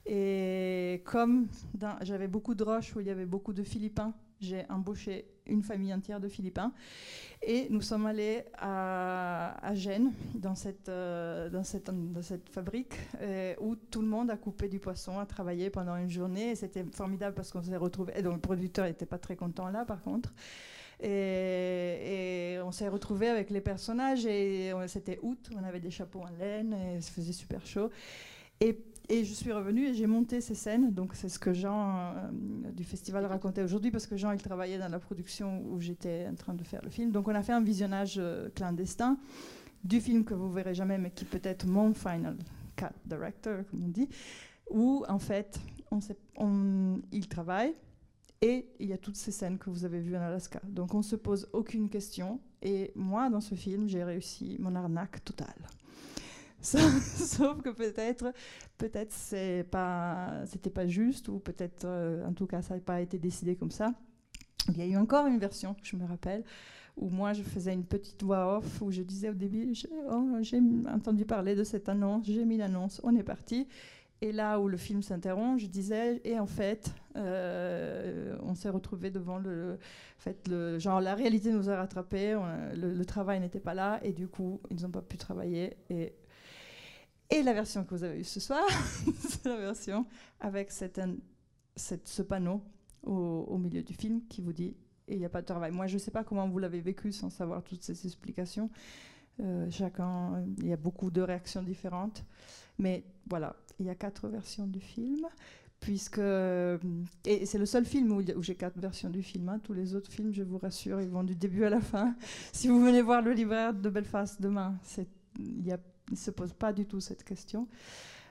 Et 0.06 1.02
comme 1.04 1.48
j'avais 2.02 2.28
beaucoup 2.28 2.54
de 2.54 2.64
roches 2.64 2.94
où 2.96 3.00
il 3.00 3.06
y 3.06 3.10
avait 3.10 3.26
beaucoup 3.26 3.52
de 3.52 3.62
Philippins, 3.62 4.14
j'ai 4.40 4.64
embauché 4.68 5.26
une 5.46 5.62
famille 5.62 5.92
entière 5.92 6.20
de 6.20 6.28
Philippins. 6.28 6.72
Et 7.42 7.68
nous 7.70 7.80
sommes 7.80 8.06
allés 8.06 8.44
à, 8.54 9.56
à 9.66 9.74
Gênes, 9.74 10.12
dans 10.34 10.54
cette, 10.54 10.88
euh, 10.88 11.48
dans 11.50 11.62
cette, 11.64 11.90
fabrique, 12.50 12.94
euh, 13.20 13.54
où 13.60 13.76
tout 13.76 14.02
le 14.02 14.08
monde 14.08 14.30
a 14.30 14.36
coupé 14.36 14.68
du 14.68 14.78
poisson, 14.78 15.18
a 15.18 15.26
travaillé 15.26 15.70
pendant 15.70 15.96
une 15.96 16.10
journée. 16.10 16.50
Et 16.50 16.54
c'était 16.54 16.84
formidable 16.92 17.34
parce 17.34 17.52
qu'on 17.52 17.62
s'est 17.62 17.76
retrouvés. 17.76 18.12
Et 18.16 18.22
donc 18.22 18.34
le 18.34 18.40
producteur 18.40 18.86
n'était 18.86 19.06
pas 19.06 19.18
très 19.18 19.36
content 19.36 19.68
là, 19.68 19.84
par 19.84 20.02
contre. 20.02 20.32
Et, 21.00 22.58
on 22.64 22.72
s'est 22.72 22.88
retrouvés 22.88 23.28
avec 23.28 23.50
les 23.50 23.60
personnages. 23.60 24.26
Et 24.26 24.72
c'était 24.88 25.18
août, 25.22 25.50
on 25.56 25.64
avait 25.64 25.80
des 25.80 25.90
chapeaux 25.90 26.20
en 26.20 26.38
laine, 26.38 26.72
et 26.74 26.96
il 26.96 27.02
faisait 27.02 27.32
super 27.32 27.64
chaud. 27.66 27.90
Et 29.08 29.24
je 29.24 29.32
suis 29.32 29.52
revenue 29.52 29.86
et 29.86 29.94
j'ai 29.94 30.06
monté 30.06 30.40
ces 30.40 30.54
scènes. 30.54 30.92
Donc 30.92 31.12
c'est 31.14 31.28
ce 31.28 31.38
que 31.38 31.52
Jean 31.52 32.12
euh, 32.14 32.30
du 32.72 32.84
festival 32.84 33.24
racontait 33.26 33.62
aujourd'hui 33.62 33.90
parce 33.90 34.06
que 34.06 34.16
Jean 34.16 34.32
il 34.32 34.42
travaillait 34.42 34.78
dans 34.78 34.88
la 34.88 34.98
production 34.98 35.62
où 35.66 35.80
j'étais 35.80 36.26
en 36.30 36.34
train 36.34 36.54
de 36.54 36.64
faire 36.64 36.82
le 36.82 36.90
film. 36.90 37.10
Donc 37.10 37.28
on 37.28 37.34
a 37.34 37.42
fait 37.42 37.52
un 37.52 37.62
visionnage 37.62 38.16
euh, 38.18 38.48
clandestin 38.54 39.18
du 39.84 40.00
film 40.00 40.24
que 40.24 40.34
vous 40.34 40.50
verrez 40.50 40.74
jamais 40.74 40.98
mais 40.98 41.10
qui 41.10 41.24
peut 41.24 41.40
être 41.42 41.66
mon 41.66 41.94
final 41.94 42.36
cut 42.76 42.86
director, 43.06 43.64
comme 43.70 43.84
on 43.84 43.88
dit, 43.88 44.08
où 44.70 45.04
en 45.08 45.18
fait, 45.18 45.60
on 45.90 46.00
sait, 46.00 46.16
il 47.12 47.28
travaille 47.28 47.74
et 48.40 48.68
il 48.78 48.88
y 48.88 48.92
a 48.92 48.98
toutes 48.98 49.16
ces 49.16 49.32
scènes 49.32 49.58
que 49.58 49.70
vous 49.70 49.84
avez 49.84 50.00
vues 50.00 50.16
en 50.16 50.20
Alaska. 50.20 50.60
Donc 50.64 50.94
on 50.94 51.02
se 51.02 51.16
pose 51.16 51.48
aucune 51.52 51.88
question. 51.88 52.40
Et 52.62 52.92
moi, 52.94 53.30
dans 53.30 53.40
ce 53.40 53.54
film, 53.54 53.88
j'ai 53.88 54.04
réussi 54.04 54.56
mon 54.60 54.74
arnaque 54.74 55.24
totale. 55.24 55.66
Sauf 57.16 57.62
que 57.62 57.70
peut-être, 57.70 58.32
peut-être 58.76 59.12
c'est 59.12 59.66
pas, 59.70 60.42
c'était 60.46 60.70
pas 60.70 60.86
juste, 60.86 61.28
ou 61.28 61.38
peut-être, 61.38 61.84
euh, 61.84 62.26
en 62.26 62.32
tout 62.32 62.46
cas, 62.46 62.62
ça 62.62 62.74
n'a 62.74 62.80
pas 62.80 63.00
été 63.00 63.18
décidé 63.18 63.56
comme 63.56 63.70
ça. 63.70 63.92
Il 64.68 64.78
y 64.78 64.82
a 64.82 64.86
eu 64.86 64.96
encore 64.96 65.26
une 65.26 65.38
version, 65.38 65.76
je 65.82 65.96
me 65.96 66.04
rappelle, 66.04 66.44
où 66.96 67.08
moi 67.08 67.32
je 67.32 67.42
faisais 67.42 67.72
une 67.72 67.84
petite 67.84 68.22
voix 68.22 68.58
off 68.58 68.82
où 68.82 68.90
je 68.90 69.02
disais 69.02 69.30
au 69.30 69.34
début, 69.34 69.72
oh, 70.10 70.36
j'ai 70.42 70.60
entendu 70.92 71.24
parler 71.24 71.54
de 71.54 71.64
cette 71.64 71.88
annonce, 71.88 72.26
j'ai 72.26 72.44
mis 72.44 72.58
l'annonce, 72.58 73.00
on 73.04 73.14
est 73.16 73.22
parti. 73.22 73.66
Et 74.20 74.32
là 74.32 74.58
où 74.58 74.66
le 74.66 74.76
film 74.76 75.00
s'interrompt, 75.00 75.60
je 75.60 75.66
disais, 75.66 76.20
et 76.24 76.40
en 76.40 76.46
fait, 76.46 76.92
euh, 77.14 78.36
on 78.42 78.56
s'est 78.56 78.68
retrouvé 78.68 79.10
devant 79.12 79.38
le, 79.38 79.78
fait, 80.18 80.48
le, 80.48 80.80
genre 80.80 81.00
la 81.00 81.14
réalité 81.14 81.52
nous 81.52 81.70
a 81.70 81.76
rattrapés, 81.76 82.36
le, 82.74 83.04
travail 83.04 83.38
n'était 83.38 83.60
pas 83.60 83.74
là, 83.74 84.00
et 84.02 84.12
du 84.12 84.26
coup, 84.26 84.60
ils 84.70 84.82
n'ont 84.82 84.90
pas 84.90 85.02
pu 85.02 85.18
travailler. 85.18 85.76
Et 87.30 87.42
la 87.42 87.52
version 87.52 87.84
que 87.84 87.94
vous 87.94 88.04
avez 88.04 88.20
eue 88.20 88.24
ce 88.24 88.40
soir, 88.40 88.64
c'est 89.18 89.44
la 89.44 89.56
version 89.56 90.06
avec 90.40 90.70
cette, 90.70 91.00
ce 91.76 92.22
panneau 92.22 92.62
au, 93.02 93.58
milieu 93.58 93.82
du 93.82 93.94
film 93.94 94.22
qui 94.28 94.40
vous 94.40 94.52
dit, 94.52 94.74
il 95.08 95.18
n'y 95.18 95.24
a 95.24 95.28
pas 95.28 95.40
de 95.40 95.46
travail. 95.46 95.70
Moi, 95.70 95.86
je 95.86 95.94
ne 95.94 95.98
sais 95.98 96.10
pas 96.10 96.24
comment 96.24 96.48
vous 96.48 96.58
l'avez 96.58 96.80
vécu 96.80 97.12
sans 97.12 97.30
savoir 97.30 97.62
toutes 97.62 97.82
ces 97.82 98.06
explications. 98.06 98.70
Euh, 99.40 99.70
chacun, 99.70 100.44
il 100.58 100.68
y 100.68 100.72
a 100.72 100.76
beaucoup 100.76 101.10
de 101.10 101.20
réactions 101.20 101.62
différentes. 101.62 102.24
Mais 102.78 103.04
voilà, 103.28 103.56
il 103.78 103.86
y 103.86 103.90
a 103.90 103.94
quatre 103.94 104.28
versions 104.28 104.66
du 104.66 104.80
film, 104.80 105.26
puisque 105.80 106.18
et 106.18 107.46
c'est 107.46 107.58
le 107.58 107.66
seul 107.66 107.84
film 107.84 108.12
où, 108.12 108.42
j'ai 108.42 108.54
quatre 108.54 108.78
versions 108.78 109.10
du 109.10 109.22
film. 109.22 109.48
Hein. 109.48 109.60
Tous 109.62 109.74
les 109.74 109.94
autres 109.94 110.10
films, 110.10 110.32
je 110.32 110.42
vous 110.42 110.58
rassure, 110.58 111.00
ils 111.00 111.10
vont 111.10 111.24
du 111.24 111.34
début 111.34 111.64
à 111.64 111.70
la 111.70 111.80
fin. 111.80 112.14
Si 112.52 112.68
vous 112.68 112.82
venez 112.82 113.02
voir 113.02 113.22
le 113.22 113.32
libraire 113.32 113.74
de 113.74 113.88
Belfast 113.88 114.40
demain, 114.40 114.76
il 115.38 115.78
ne 116.10 116.16
se 116.16 116.30
pose 116.30 116.52
pas 116.52 116.72
du 116.72 116.86
tout 116.86 117.00
cette 117.00 117.24
question. 117.24 117.68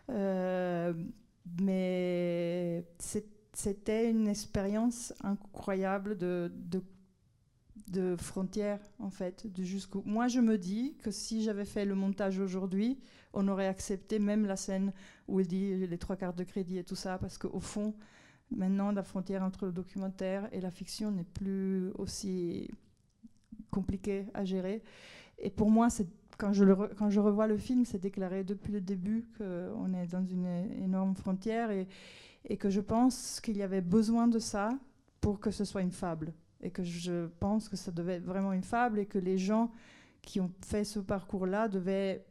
Euh, 0.10 0.94
mais 1.62 2.86
c'était 3.54 4.10
une 4.10 4.28
expérience 4.28 5.14
incroyable 5.24 6.18
de, 6.18 6.52
de 7.88 8.16
frontières, 8.18 8.82
en 9.00 9.10
fait, 9.10 9.48
de 9.52 9.64
jusqu'où. 9.64 10.02
Moi, 10.06 10.28
je 10.28 10.40
me 10.40 10.58
dis 10.58 10.96
que 11.02 11.12
si 11.12 11.44
j'avais 11.44 11.66
fait 11.66 11.86
le 11.86 11.96
montage 11.96 12.40
aujourd'hui, 12.40 13.00
on 13.34 13.48
aurait 13.48 13.68
accepté 13.68 14.20
même 14.20 14.46
la 14.46 14.56
scène 14.56 14.92
où 15.28 15.40
il 15.40 15.48
dit 15.48 15.88
les 15.88 15.98
trois 15.98 16.16
cartes 16.16 16.38
de 16.38 16.44
crédit 16.44 16.78
et 16.78 16.84
tout 16.84 16.96
ça, 16.96 17.18
parce 17.18 17.38
qu'au 17.38 17.60
fond, 17.60 17.94
maintenant, 18.52 18.92
la 18.92 19.04
frontière 19.04 19.44
entre 19.44 19.66
le 19.66 19.72
documentaire 19.72 20.50
et 20.52 20.60
la 20.60 20.72
fiction 20.72 21.12
n'est 21.12 21.24
plus 21.24 21.92
aussi 21.98 22.70
compliquée 23.72 24.26
à 24.34 24.44
gérer. 24.44 24.84
Et 25.40 25.50
pour 25.50 25.70
moi, 25.70 25.90
c'est 25.90 26.08
quand 26.38 26.54
je, 26.54 27.20
revois 27.20 27.48
le 27.48 27.58
film, 27.58 27.86
c'est 27.86 28.00
déclaré 28.00 28.44
depuis 28.44 28.72
le 28.72 28.82
début 28.82 29.26
qu'on 29.38 29.94
est 29.94 30.08
dans 30.08 30.26
une 30.26 30.46
énorme 30.84 31.16
frontière 31.16 31.72
et, 31.72 31.88
que 32.58 32.70
je 32.70 32.80
pense 32.80 33.42
qu'il 33.42 33.58
y 33.58 33.64
avait 33.64 33.82
besoin 33.82 34.28
de 34.28 34.40
ça 34.40 34.78
pour 35.20 35.40
que 35.40 35.52
ce 35.52 35.66
soit 35.66 35.82
une 35.82 35.92
fable. 35.92 36.34
Et 36.62 36.72
que 36.72 36.84
je 36.84 37.28
pense 37.40 37.70
que 37.70 37.76
ça 37.76 37.92
devait 37.92 38.16
être 38.16 38.26
vraiment 38.26 38.54
une 38.54 38.64
fable 38.64 39.00
et 39.00 39.06
que 39.06 39.20
les 39.20 39.38
gens 39.38 39.72
qui 40.22 40.40
ont 40.40 40.52
fait 40.64 40.84
ce 40.84 41.00
parcours-là 41.00 41.68
devaient 41.68 42.26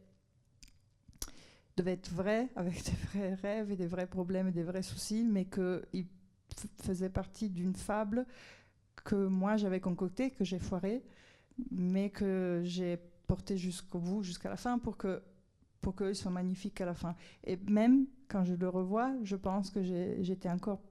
être 1.77 2.11
vrais, 2.11 2.49
avec 2.55 2.83
des 2.83 2.97
vrais 3.11 3.33
rêves 3.35 3.71
et 3.71 3.75
des 3.75 3.87
vrais 3.87 4.07
problèmes 4.07 4.47
et 4.47 4.51
des 4.51 4.63
vrais 4.63 4.81
soucis, 4.81 5.23
mais 5.23 5.45
qu'ils 5.45 6.07
faisaient 6.81 7.09
partie 7.09 7.49
d'une 7.49 7.75
fable 7.75 8.25
que 9.03 9.27
moi 9.27 9.57
j'avais 9.57 9.79
concoctée, 9.79 10.31
que 10.31 10.43
j'ai 10.43 10.59
foirée, 10.59 11.03
mais 11.71 12.09
que 12.09 12.61
j'ai 12.63 12.99
portée 13.27 13.57
jusqu'au 13.57 13.99
bout, 13.99 14.23
jusqu'à 14.23 14.49
la 14.49 14.57
fin, 14.57 14.79
pour 14.79 14.97
que 14.97 15.21
pour 15.81 15.95
qu'ils 15.95 16.15
soient 16.15 16.31
magnifiques 16.31 16.81
à 16.81 16.85
la 16.85 16.95
fin. 16.95 17.15
Et 17.43 17.55
même 17.69 18.07
quand 18.27 18.43
je 18.43 18.55
le 18.55 18.67
revois, 18.67 19.13
je 19.23 19.35
pense 19.35 19.69
que 19.69 19.83
j'étais 19.83 20.49
encore 20.49 20.81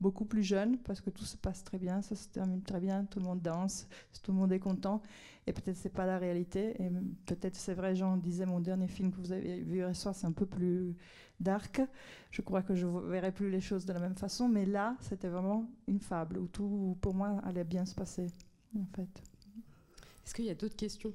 beaucoup 0.00 0.24
plus 0.24 0.42
jeune 0.42 0.78
parce 0.78 1.00
que 1.00 1.10
tout 1.10 1.24
se 1.24 1.36
passe 1.36 1.62
très 1.64 1.78
bien, 1.78 2.02
ça 2.02 2.16
se 2.16 2.28
termine 2.28 2.62
très 2.62 2.80
bien, 2.80 3.04
tout 3.04 3.18
le 3.18 3.24
monde 3.24 3.40
danse, 3.40 3.86
tout 4.22 4.32
le 4.32 4.38
monde 4.38 4.52
est 4.52 4.58
content. 4.58 5.02
Et 5.46 5.52
peut-être 5.52 5.76
c'est 5.76 5.92
pas 5.92 6.06
la 6.06 6.18
réalité. 6.18 6.80
Et 6.82 6.90
peut-être 7.26 7.56
c'est 7.56 7.74
vrai, 7.74 7.94
Jean 7.94 8.16
disait 8.16 8.46
mon 8.46 8.60
dernier 8.60 8.88
film 8.88 9.12
que 9.12 9.18
vous 9.18 9.32
avez 9.32 9.60
vu 9.60 9.76
hier 9.76 9.94
soir, 9.94 10.14
c'est 10.14 10.26
un 10.26 10.32
peu 10.32 10.46
plus 10.46 10.94
dark. 11.40 11.80
Je 12.30 12.42
crois 12.42 12.62
que 12.62 12.74
je 12.74 12.86
verrai 12.86 13.32
plus 13.32 13.50
les 13.50 13.60
choses 13.60 13.84
de 13.84 13.92
la 13.92 14.00
même 14.00 14.16
façon, 14.16 14.48
mais 14.48 14.66
là, 14.66 14.96
c'était 15.00 15.28
vraiment 15.28 15.68
une 15.88 16.00
fable 16.00 16.38
où 16.38 16.46
tout, 16.46 16.96
pour 17.00 17.14
moi, 17.14 17.40
allait 17.44 17.64
bien 17.64 17.84
se 17.84 17.94
passer, 17.94 18.28
en 18.76 18.86
fait. 18.96 19.22
Est-ce 20.24 20.34
qu'il 20.34 20.44
y 20.44 20.50
a 20.50 20.54
d'autres 20.54 20.76
questions? 20.76 21.12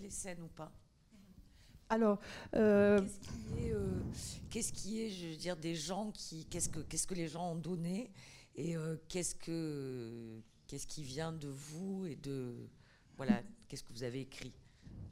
Les 0.00 0.10
scènes 0.10 0.42
ou 0.42 0.48
pas. 0.48 0.72
Alors, 1.88 2.20
euh, 2.54 3.00
qu'est-ce 4.48 4.72
qui, 4.72 5.02
est, 5.02 5.10
je 5.10 5.28
veux 5.28 5.36
dire, 5.36 5.56
des 5.56 5.74
gens 5.74 6.12
qui, 6.12 6.44
qu'est-ce 6.46 6.68
que, 6.68 6.80
qu'est-ce 6.80 7.06
que 7.06 7.14
les 7.14 7.26
gens 7.26 7.52
ont 7.52 7.56
donné 7.56 8.10
et 8.54 8.76
euh, 8.76 8.96
qu'est-ce 9.08 9.34
que, 9.34 10.40
qu'est-ce 10.66 10.86
qui 10.86 11.02
vient 11.02 11.32
de 11.32 11.48
vous 11.48 12.06
et 12.06 12.14
de, 12.16 12.54
voilà, 13.16 13.42
qu'est-ce 13.66 13.82
que 13.82 13.92
vous 13.92 14.04
avez 14.04 14.20
écrit 14.20 14.52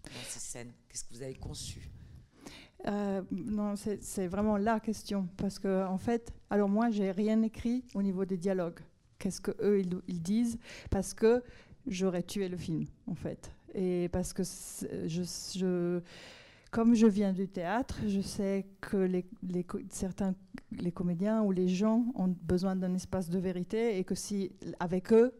dans 0.05 0.29
ces 0.29 0.38
scènes, 0.38 0.73
qu'est-ce 0.88 1.05
que 1.05 1.14
vous 1.14 1.23
avez 1.23 1.35
conçu? 1.35 1.90
Euh, 2.87 3.23
non, 3.33 3.75
c'est 3.75 4.29
vraiment 4.29 4.57
la 4.57 4.79
question 4.79 5.29
parce 5.37 5.59
que 5.59 5.85
en 5.85 5.99
fait, 5.99 6.33
alors 6.49 6.68
moi 6.68 6.90
j'ai 6.90 7.11
rien 7.11 7.42
écrit 7.42 7.85
au 7.92 8.03
niveau 8.03 8.25
des 8.25 8.37
dialogues. 8.37 8.79
Qu'est-ce 9.18 9.40
que 9.40 9.52
eux 9.61 9.83
ils, 10.07 10.22
disent 10.22 10.59
Parce 10.90 11.14
que 11.14 11.42
j'aurais 11.87 12.22
tué 12.22 12.48
le 12.48 12.57
film 12.57 12.87
en 13.07 13.14
fait. 13.14 13.50
Et 13.74 14.09
parce 14.12 14.33
que 14.33 14.42
comme 16.70 16.94
je 16.94 17.07
viens 17.07 17.33
du 17.33 17.48
théâtre, 17.48 17.98
je 18.07 18.20
sais 18.20 18.66
que 18.81 18.96
les, 18.96 19.24
certains 19.90 20.35
les 20.70 20.92
comédiens 20.92 21.42
ou 21.42 21.50
les 21.50 21.68
gens 21.68 22.04
ont 22.14 22.35
besoin 22.42 22.76
d'un 22.76 22.94
espace 22.94 23.31
de 23.31 23.38
vérité 23.38 23.98
et 23.98 24.04
que 24.04 24.14
si 24.14 24.52
avec 24.78 25.12
eux, 25.12 25.33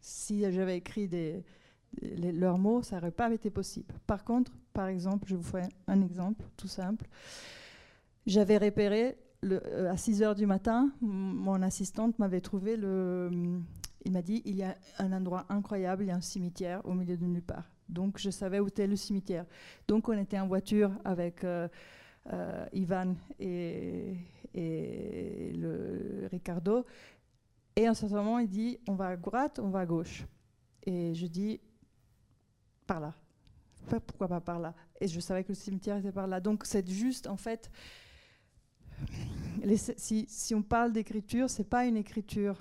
si 0.00 0.40
j'avais 0.52 0.76
écrit 0.76 1.08
des, 1.08 1.42
leurs 2.00 2.58
mots, 2.58 2.82
ça 2.82 2.96
n'aurait 2.96 3.10
pas 3.10 3.32
été 3.32 3.50
possible. 3.50 3.94
Par 4.06 4.24
contre, 4.24 4.52
par 4.72 4.88
exemple, 4.88 5.26
je 5.28 5.36
vous 5.36 5.42
fais 5.42 5.68
un 5.86 6.02
exemple 6.02 6.44
tout 6.56 6.68
simple. 6.68 7.06
J'avais 8.26 8.58
repéré 8.58 9.16
euh, 9.52 9.90
à 9.90 9.96
6 9.96 10.22
heures 10.22 10.34
du 10.34 10.46
matin, 10.46 10.90
mon 11.00 11.62
assistante 11.62 12.18
m'avait 12.18 12.40
trouvé 12.40 12.76
le. 12.76 13.30
Il 14.04 14.12
m'a 14.12 14.22
dit 14.22 14.42
il 14.44 14.56
y 14.56 14.62
a 14.62 14.76
un 14.98 15.12
endroit 15.12 15.46
incroyable, 15.48 16.04
il 16.04 16.08
y 16.08 16.10
a 16.10 16.16
un 16.16 16.20
cimetière 16.20 16.80
au 16.84 16.94
milieu 16.94 17.16
de 17.16 17.24
nulle 17.24 17.42
part. 17.42 17.70
Donc 17.88 18.18
je 18.18 18.30
savais 18.30 18.60
où 18.60 18.68
était 18.68 18.86
le 18.86 18.96
cimetière. 18.96 19.46
Donc 19.88 20.08
on 20.08 20.18
était 20.18 20.38
en 20.38 20.46
voiture 20.46 20.92
avec 21.04 21.44
euh, 21.44 21.68
euh, 22.32 22.66
Ivan 22.72 23.14
et, 23.38 24.14
et 24.54 25.52
le 25.54 26.28
Ricardo. 26.30 26.84
Et 27.74 27.86
à 27.86 27.90
un 27.90 27.94
certain 27.94 28.16
moment, 28.16 28.38
il 28.38 28.48
dit 28.48 28.78
on 28.88 28.94
va 28.94 29.08
à 29.08 29.16
droite, 29.16 29.58
on 29.62 29.70
va 29.70 29.80
à 29.80 29.86
gauche. 29.86 30.24
Et 30.84 31.14
je 31.14 31.26
dis 31.26 31.60
par 32.86 33.00
là. 33.00 33.14
Pourquoi 34.06 34.28
pas 34.28 34.40
par 34.40 34.58
là? 34.58 34.74
Et 35.00 35.08
je 35.08 35.20
savais 35.20 35.44
que 35.44 35.50
le 35.50 35.54
cimetière 35.54 35.96
était 35.96 36.12
par 36.12 36.26
là. 36.26 36.40
Donc 36.40 36.64
c'est 36.64 36.88
juste 36.88 37.26
en 37.26 37.36
fait. 37.36 37.70
Si, 39.96 40.26
si, 40.28 40.54
on 40.54 40.62
parle 40.62 40.92
d'écriture, 40.92 41.50
c'est 41.50 41.68
pas 41.68 41.86
une 41.86 41.96
écriture 41.96 42.60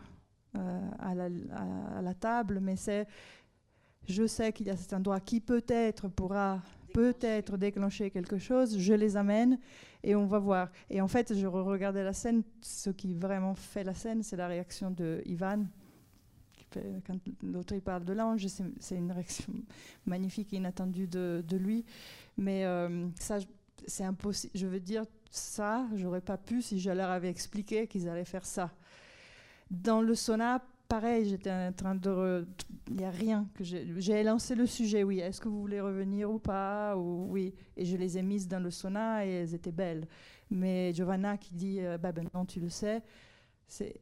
euh, 0.58 0.90
à, 1.00 1.14
la, 1.14 1.30
à, 1.98 2.02
la, 2.02 2.14
table, 2.14 2.60
mais 2.62 2.76
c'est 2.76 3.08
je 4.08 4.28
sais 4.28 4.54
qu'il 4.54 4.68
y 4.68 4.70
a 4.70 4.78
cet 4.78 4.94
endroit 4.94 5.20
qui 5.20 5.40
peut-être 5.40 6.08
pourra 6.08 6.62
peut-être 6.94 7.58
déclencher 7.58 8.10
quelque 8.10 8.38
chose, 8.38 8.80
je 8.80 8.94
les 8.94 9.18
amène 9.18 9.60
et 10.02 10.16
on 10.16 10.28
va 10.28 10.40
voir. 10.40 10.72
Et 10.90 11.02
en 11.02 11.10
fait, 11.10 11.36
je 11.36 11.46
regardais 11.46 12.04
la 12.04 12.14
scène, 12.14 12.44
ce 12.62 12.90
qui 12.90 13.14
vraiment 13.14 13.54
fait 13.54 13.84
la 13.84 13.94
scène, 13.94 14.24
c'est 14.24 14.38
la 14.38 14.48
réaction 14.48 14.92
de 14.92 15.22
Ivan. 15.26 15.66
Quand 17.06 17.18
l'autre 17.44 17.74
il 17.74 17.82
parle 17.82 18.06
de 18.06 18.14
l'ange, 18.14 18.48
c'est 18.80 18.96
une 18.96 19.12
réaction 19.12 19.54
magnifique 20.06 20.54
et 20.54 20.58
inattendue 20.58 21.08
de, 21.08 21.58
lui. 21.58 21.84
Mais 22.38 22.66
euh, 22.66 23.08
ça, 23.20 23.40
c'est 23.88 24.04
impossible. 24.04 24.52
Je 24.56 24.68
veux 24.68 24.80
dire, 24.80 25.06
ça, 25.30 25.88
j'aurais 25.96 26.22
pas 26.22 26.38
pu 26.38 26.62
si 26.62 26.80
je 26.80 26.92
leur 26.92 27.10
avais 27.10 27.30
expliqué 27.30 27.88
qu'ils 27.88 28.08
allaient 28.08 28.26
faire 28.26 28.46
ça. 28.46 28.72
Dans 29.72 30.02
le 30.02 30.16
sauna, 30.16 30.64
pareil, 30.88 31.28
j'étais 31.30 31.52
en 31.52 31.74
train 31.74 31.96
de. 31.96 32.48
Il 32.88 32.98
n'y 32.98 33.06
a 33.06 33.10
rien 33.10 33.48
que 33.56 33.64
j'ai. 33.64 34.24
Lancé 34.24 34.56
le 34.56 34.66
sujet, 34.66 35.04
oui. 35.04 35.20
Est-ce 35.20 35.42
que 35.42 35.50
vous 35.50 35.60
voulez 35.60 35.82
revenir 35.82 36.30
ou 36.32 36.40
pas 36.40 36.96
ou, 36.96 37.28
Oui. 37.30 37.54
Et 37.78 37.86
je 37.86 37.98
les 37.98 38.18
ai 38.18 38.22
mises 38.22 38.48
dans 38.48 38.60
le 38.60 38.72
sauna 38.72 39.26
et 39.26 39.30
elles 39.30 39.54
étaient 39.54 39.72
belles. 39.72 40.08
Mais 40.52 40.94
Giovanna 40.94 41.38
qui 41.38 41.54
dit 41.54 41.80
euh, 41.82 41.98
bah, 41.98 42.12
ben 42.12 42.28
non, 42.34 42.46
tu 42.46 42.60
le 42.60 42.70
sais. 42.70 43.02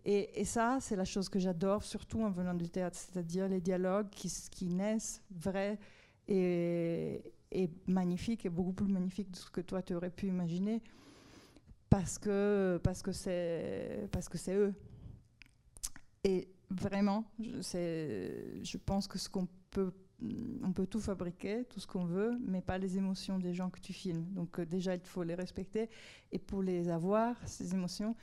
Et, 0.03 0.43
ça, 0.43 0.77
c'est 0.81 0.97
la 0.97 1.05
chose 1.05 1.29
que 1.29 1.39
j'adore, 1.39 1.83
surtout 1.83 2.21
en 2.21 2.29
venant 2.29 2.53
du 2.53 2.69
théâtre, 2.69 2.97
c'est-à-dire 2.97 3.47
les 3.47 3.61
dialogues 3.61 4.09
qui, 4.09 4.31
qui 4.51 4.65
naissent 4.67 5.21
vrais 5.31 5.79
et, 6.27 7.33
et 7.51 7.69
magnifiques, 7.87 8.45
et 8.45 8.49
beaucoup 8.49 8.73
plus 8.73 8.91
magnifiques 8.91 9.31
de 9.31 9.37
ce 9.37 9.49
que 9.49 9.61
toi 9.61 9.81
tu 9.81 9.93
aurais 9.93 10.09
pu 10.09 10.27
imaginer, 10.27 10.81
parce 11.93 12.17
que 12.17 12.79
parce 12.81 13.03
que 13.03 13.11
c'est 13.11 14.09
parce 14.11 14.27
que 14.27 14.39
c'est 14.39 14.55
eux. 14.55 14.73
Et 16.23 16.47
vraiment, 16.71 17.23
je, 17.39 18.59
je 18.63 18.77
pense 18.77 19.07
que 19.07 19.19
ce 19.19 19.29
qu'on 19.29 19.47
peut, 19.69 19.93
on 20.63 20.71
peut 20.73 20.87
tout 20.87 20.99
fabriquer, 20.99 21.65
tout 21.65 21.79
ce 21.79 21.85
qu'on 21.85 22.05
veut, 22.05 22.35
mais 22.47 22.61
pas 22.61 22.79
les 22.79 22.97
émotions 22.97 23.37
des 23.37 23.53
gens 23.53 23.69
que 23.69 23.79
tu 23.79 23.93
filmes. 23.93 24.25
Donc 24.31 24.59
euh, 24.59 24.65
déjà, 24.65 24.95
il 24.95 25.01
faut 25.01 25.21
les 25.21 25.35
respecter. 25.35 25.87
Et 26.31 26.39
pour 26.39 26.63
les 26.63 26.89
avoir, 26.89 27.35
ces 27.45 27.75
émotions, 27.75 28.15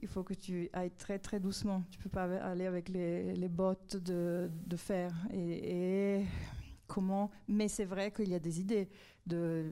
il 0.00 0.08
faut 0.08 0.22
que 0.22 0.32
tu 0.34 0.70
ailles 0.72 0.96
très 0.96 1.18
très 1.18 1.38
doucement. 1.38 1.84
Tu 1.90 1.98
peux 1.98 2.08
pas 2.08 2.24
aller 2.38 2.64
avec 2.64 2.88
les, 2.88 3.48
bottes 3.50 3.96
de, 3.98 4.50
de 4.66 4.76
fer. 4.76 5.12
Et, 5.34 6.24
comment? 6.86 7.30
Mais 7.46 7.68
c'est 7.68 7.84
vrai 7.84 8.10
qu'il 8.10 8.30
y 8.30 8.34
a 8.34 8.40
des 8.40 8.58
idées. 8.58 8.88
De, 9.26 9.70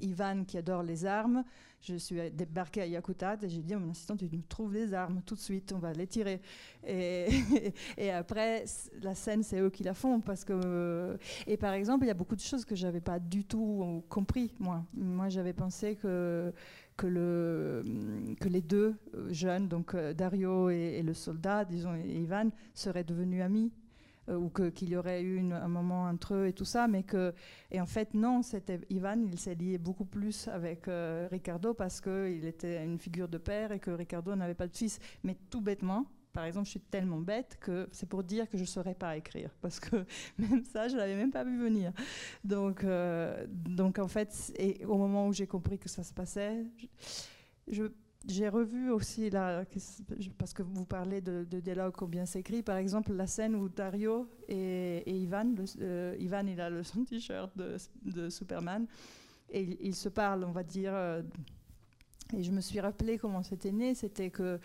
Ivan 0.00 0.44
qui 0.44 0.58
adore 0.58 0.82
les 0.82 1.04
armes, 1.04 1.44
je 1.80 1.94
suis 1.94 2.18
débarquée 2.32 2.82
à 2.82 2.86
Yakutat 2.86 3.38
et 3.42 3.48
j'ai 3.48 3.62
dit 3.62 3.74
à 3.74 3.78
mon 3.78 3.90
assistant, 3.90 4.16
tu 4.16 4.28
nous 4.30 4.42
trouves 4.48 4.72
des 4.72 4.94
armes 4.94 5.22
tout 5.24 5.34
de 5.34 5.40
suite, 5.40 5.72
on 5.72 5.78
va 5.78 5.92
les 5.92 6.06
tirer. 6.06 6.40
Et, 6.86 7.28
après, 8.12 8.64
la 9.00 9.14
scène, 9.14 9.42
c'est 9.42 9.60
eux 9.60 9.70
qui 9.70 9.84
la 9.84 9.94
font. 9.94 10.20
Parce 10.20 10.44
que, 10.44 11.16
et 11.46 11.56
par 11.56 11.72
exemple, 11.74 12.04
il 12.04 12.08
y 12.08 12.10
a 12.10 12.14
beaucoup 12.14 12.36
de 12.36 12.40
choses 12.40 12.64
que 12.64 12.74
je 12.74 12.86
n'avais 12.86 13.00
pas 13.00 13.18
du 13.18 13.44
tout 13.44 14.02
compris, 14.08 14.54
moi. 14.58 14.84
Moi, 14.94 15.28
j'avais 15.28 15.52
pensé 15.52 15.94
que, 15.94 16.52
que, 16.96 17.06
le, 17.06 17.84
que 18.40 18.48
les 18.48 18.62
deux 18.62 18.96
jeunes, 19.30 19.68
donc 19.68 19.94
euh, 19.94 20.12
Dario 20.12 20.70
et, 20.70 20.96
et 20.98 21.02
le 21.02 21.14
soldat, 21.14 21.64
disons, 21.64 21.94
et 21.94 22.22
Ivan, 22.22 22.50
seraient 22.74 23.04
devenus 23.04 23.42
amis. 23.42 23.72
Euh, 24.28 24.36
ou 24.36 24.50
qu'il 24.50 24.90
y 24.90 24.96
aurait 24.96 25.22
eu 25.22 25.40
un 25.52 25.68
moment 25.68 26.04
entre 26.04 26.34
eux 26.34 26.46
et 26.46 26.52
tout 26.52 26.64
ça, 26.64 26.86
mais 26.86 27.02
que 27.02 27.32
et 27.70 27.80
en 27.80 27.86
fait 27.86 28.14
non, 28.14 28.42
c'était 28.42 28.80
Ivan, 28.90 29.16
il 29.20 29.38
s'est 29.38 29.54
lié 29.54 29.78
beaucoup 29.78 30.04
plus 30.04 30.48
avec 30.48 30.88
euh, 30.88 31.28
Ricardo 31.30 31.72
parce 31.72 32.00
qu'il 32.00 32.44
était 32.44 32.84
une 32.84 32.98
figure 32.98 33.28
de 33.28 33.38
père 33.38 33.72
et 33.72 33.78
que 33.78 33.90
Ricardo 33.90 34.34
n'avait 34.34 34.54
pas 34.54 34.66
de 34.66 34.76
fils, 34.76 34.98
mais 35.22 35.36
tout 35.50 35.60
bêtement. 35.60 36.06
Par 36.32 36.44
exemple, 36.44 36.66
je 36.66 36.72
suis 36.72 36.80
tellement 36.80 37.18
bête 37.20 37.56
que 37.58 37.88
c'est 37.90 38.08
pour 38.08 38.22
dire 38.22 38.48
que 38.50 38.58
je 38.58 38.62
ne 38.62 38.68
saurais 38.68 38.94
pas 38.94 39.16
écrire, 39.16 39.50
parce 39.62 39.80
que 39.80 40.04
même 40.36 40.62
ça, 40.64 40.88
je 40.88 40.96
l'avais 40.96 41.16
même 41.16 41.32
pas 41.32 41.44
vu 41.44 41.58
venir. 41.58 41.92
Donc, 42.44 42.84
euh, 42.84 43.46
donc 43.48 43.98
en 43.98 44.08
fait, 44.08 44.52
et 44.58 44.84
au 44.84 44.98
moment 44.98 45.26
où 45.26 45.32
j'ai 45.32 45.46
compris 45.46 45.78
que 45.78 45.88
ça 45.88 46.02
se 46.02 46.12
passait, 46.12 46.66
je 47.66 47.84
j'ai 48.28 48.48
revu 48.48 48.90
aussi, 48.90 49.30
parce 50.36 50.52
que 50.52 50.62
vous 50.62 50.84
parlez 50.84 51.20
de, 51.20 51.46
de 51.50 51.60
dialogue 51.60 51.94
combien 51.96 52.26
s'écrit, 52.26 52.62
par 52.62 52.76
exemple 52.76 53.12
la 53.14 53.26
scène 53.26 53.54
où 53.54 53.68
Dario 53.68 54.28
et, 54.48 55.02
Ivan, 55.10 55.54
euh, 55.80 56.14
Ivan 56.18 56.46
il 56.46 56.60
a 56.60 56.68
le, 56.68 56.82
son 56.82 57.04
t-shirt 57.06 57.50
de, 57.56 58.28
Superman, 58.28 58.86
et 59.50 59.78
ils 59.80 59.94
se 59.94 60.10
parlent, 60.10 60.44
on 60.44 60.52
va 60.52 60.62
dire, 60.62 60.92
euh, 60.94 61.22
et 62.36 62.42
je 62.42 62.52
me 62.52 62.60
suis 62.60 62.80
rappelé 62.80 63.16
comment 63.16 63.42
c'était 63.42 63.72
né, 63.72 63.94
c'était 63.94 64.30
que 64.30 64.60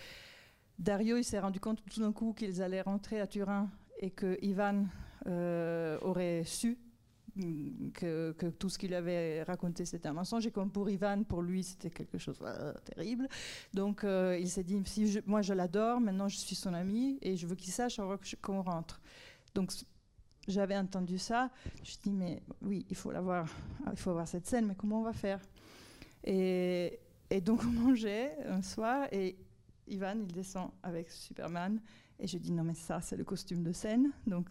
Dario 0.78 1.16
il 1.16 1.24
s'est 1.24 1.40
rendu 1.40 1.62
compte 1.62 1.82
tout 1.90 2.02
d'un 2.02 2.12
coup 2.12 2.34
qu'ils 2.34 2.62
allaient 2.62 2.82
rentrer 2.82 3.22
à 3.22 3.28
Turin 3.28 3.70
et 4.00 4.12
que 4.12 4.38
Ivan 4.42 4.88
euh, 5.28 5.98
aurait 6.02 6.44
su 6.44 6.78
que, 7.94 8.50
tout 8.60 8.70
ce 8.70 8.78
qu'il 8.78 8.94
avait 8.94 9.44
raconté 9.44 9.86
c'était 9.86 10.08
un 10.08 10.14
mensonge 10.14 10.46
et 10.46 10.52
comme 10.52 10.72
pour 10.72 10.90
Ivan, 10.90 11.24
pour 11.24 11.42
lui 11.42 11.64
c'était 11.64 11.90
quelque 11.90 12.18
chose 12.18 12.40
de 12.40 12.46
euh, 12.46 12.74
terrible. 12.86 13.28
Donc 13.74 14.04
euh, 14.04 14.38
il 14.40 14.50
s'est 14.50 14.64
dit, 14.64 14.82
si 14.86 15.20
moi 15.26 15.42
je 15.42 15.54
l'adore, 15.54 16.00
maintenant 16.00 16.28
je 16.28 16.38
suis 16.38 16.56
son 16.56 16.74
ami 16.74 17.18
et 17.22 17.36
je 17.36 17.48
veux 17.48 17.56
qu'il 17.56 17.74
sache 17.74 18.00
qu'on 18.42 18.62
rentre. 18.62 19.02
Donc 19.56 19.72
j'avais 20.48 20.78
entendu 20.78 21.18
ça, 21.18 21.50
je 21.84 21.96
dis 22.04 22.12
mais 22.12 22.44
oui, 22.62 22.86
il 22.90 22.96
faut 22.96 23.12
l'avoir, 23.12 23.48
il 23.90 23.98
faut 23.98 24.12
avoir 24.12 24.28
cette 24.28 24.46
scène, 24.46 24.68
mais 24.68 24.76
comment 24.76 25.00
on 25.00 25.04
va 25.04 25.14
faire? 25.14 25.40
Et, 26.24 27.00
et 27.30 27.42
donc 27.42 27.62
on 27.64 27.72
mangeait 27.88 28.38
un 28.46 28.62
soir 28.62 29.08
et 29.12 29.36
Ivan 29.88 30.16
il 30.20 30.32
descend 30.32 30.72
avec 30.82 31.10
Superman 31.10 31.82
et 32.20 32.28
je 32.28 32.38
dis 32.38 32.52
non 32.52 32.64
mais 32.64 32.76
ça 32.76 33.02
c'est 33.02 33.18
le 33.18 33.24
costume 33.24 33.64
de 33.64 33.72
scène. 33.72 34.12
Donc 34.28 34.48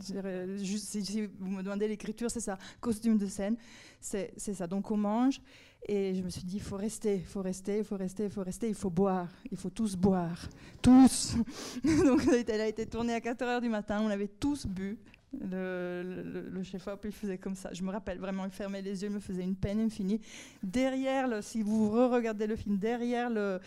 si, 0.00 1.26
vous 1.38 1.50
me 1.50 1.62
demandez 1.62 1.88
l'écriture, 1.88 2.30
c'est 2.30 2.40
ça, 2.40 2.58
costume 2.80 3.18
de 3.18 3.26
scène, 3.26 3.56
c'est 4.00 4.36
ça. 4.36 4.66
Donc 4.66 4.90
on 4.90 4.96
mange 4.96 5.40
et 5.86 6.14
je 6.14 6.22
me 6.22 6.30
suis 6.30 6.44
dit 6.44 6.56
il 6.56 6.62
faut 6.62 6.76
rester, 6.76 7.16
il 7.16 7.24
faut 7.24 7.42
rester, 7.42 7.78
il 7.78 7.84
faut 7.84 7.96
rester, 7.96 8.24
il 8.24 8.30
faut 8.30 8.42
rester, 8.42 8.68
il 8.68 8.74
faut 8.74 8.90
boire, 8.90 9.28
il 9.50 9.56
faut 9.56 9.70
tous 9.70 9.96
boire, 9.96 10.48
tous. 10.82 11.36
Donc 11.84 12.22
elle 12.48 12.60
a 12.60 12.68
été 12.68 12.86
tournée 12.86 13.14
à 13.14 13.20
4 13.20 13.42
heures 13.42 13.60
du 13.60 13.68
matin, 13.68 14.00
on 14.02 14.08
avait 14.08 14.28
tous 14.28 14.66
bu. 14.66 14.98
Le, 15.40 16.62
chef-op, 16.62 17.04
il 17.04 17.12
faisait 17.12 17.38
comme 17.38 17.56
ça. 17.56 17.72
Je 17.72 17.82
me 17.82 17.90
rappelle 17.90 18.18
vraiment, 18.18 18.44
il 18.44 18.52
fermait 18.52 18.82
les 18.82 19.02
yeux, 19.02 19.08
il 19.08 19.14
me 19.14 19.20
faisait 19.20 19.42
une 19.42 19.56
peine 19.56 19.80
infinie. 19.80 20.20
Derrière, 20.62 21.42
si 21.42 21.60
vous 21.62 21.90
re-regardez 21.90 22.46
le 22.46 22.54
film, 22.54 22.78
derrière 22.78 23.30
le, 23.30 23.58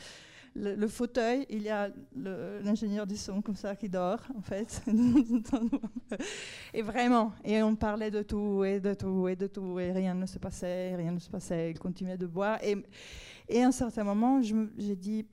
le, 0.57 0.87
fauteuil, 0.87 1.45
il 1.49 1.61
y 1.61 1.69
a 1.69 1.89
l'ingénieur 2.15 3.05
du 3.05 3.15
son 3.15 3.41
comme 3.41 3.55
ça 3.55 3.75
qui 3.75 3.89
dort, 3.89 4.19
en 4.35 4.41
fait. 4.41 4.81
et 6.73 6.81
vraiment, 6.81 7.33
et 7.43 7.61
on 7.61 7.75
parlait 7.75 8.11
de 8.11 8.23
tout, 8.23 8.63
et 8.63 8.79
de 8.79 8.93
tout, 8.93 9.27
et 9.27 9.35
de 9.35 9.47
tout, 9.47 9.79
et 9.79 9.91
rien 9.91 10.13
ne 10.13 10.25
se 10.25 10.39
passait, 10.39 10.95
rien 10.95 11.11
ne 11.11 11.19
se 11.19 11.29
passait. 11.29 11.71
Il 11.71 11.79
continuait 11.79 12.17
de 12.17 12.25
boire. 12.25 12.59
Et, 12.63 12.75
et 13.47 13.61
à 13.61 13.67
un 13.67 13.71
certain 13.71 14.03
moment, 14.03 14.41
j'ai 14.41 14.95
dit, 14.95 15.25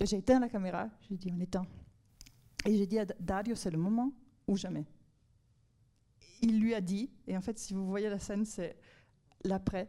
j'ai 0.00 0.18
éteint 0.18 0.40
la 0.40 0.48
caméra, 0.48 0.88
j'ai 1.08 1.16
dit, 1.16 1.32
on 1.34 1.40
éteint. 1.40 1.66
Et 2.66 2.76
j'ai 2.76 2.86
dit 2.86 2.98
à 2.98 3.04
Dario, 3.04 3.54
c'est 3.54 3.70
le 3.70 3.78
moment 3.78 4.12
ou 4.46 4.56
jamais. 4.56 4.84
Il 6.42 6.60
lui 6.60 6.74
a 6.74 6.80
dit, 6.80 7.10
et 7.26 7.36
en 7.36 7.40
fait, 7.40 7.58
si 7.58 7.72
vous 7.72 7.86
voyez 7.86 8.10
la 8.10 8.18
scène, 8.18 8.44
c'est 8.44 8.76
l'après. 9.44 9.88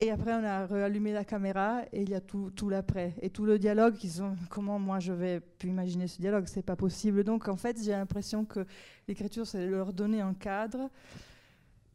Et 0.00 0.10
après, 0.10 0.32
on 0.32 0.44
a 0.44 0.66
réallumé 0.66 1.12
la 1.12 1.24
caméra 1.24 1.82
et 1.92 2.02
il 2.02 2.10
y 2.10 2.14
a 2.14 2.20
tout, 2.20 2.50
l'après. 2.68 3.14
Et 3.22 3.30
tout 3.30 3.44
le 3.44 3.58
dialogue, 3.58 3.96
ils 4.02 4.22
ont, 4.22 4.36
comment 4.50 4.78
moi 4.78 4.98
je 4.98 5.12
vais 5.12 5.40
pu 5.40 5.68
imaginer 5.68 6.08
ce 6.08 6.20
dialogue? 6.20 6.44
C'est 6.46 6.62
pas 6.62 6.76
possible. 6.76 7.22
Donc 7.22 7.48
en 7.48 7.56
fait, 7.56 7.80
j'ai 7.82 7.92
l'impression 7.92 8.44
que 8.44 8.66
l'écriture, 9.06 9.46
c'est 9.46 9.66
leur 9.66 9.92
donner 9.92 10.20
un 10.20 10.34
cadre. 10.34 10.90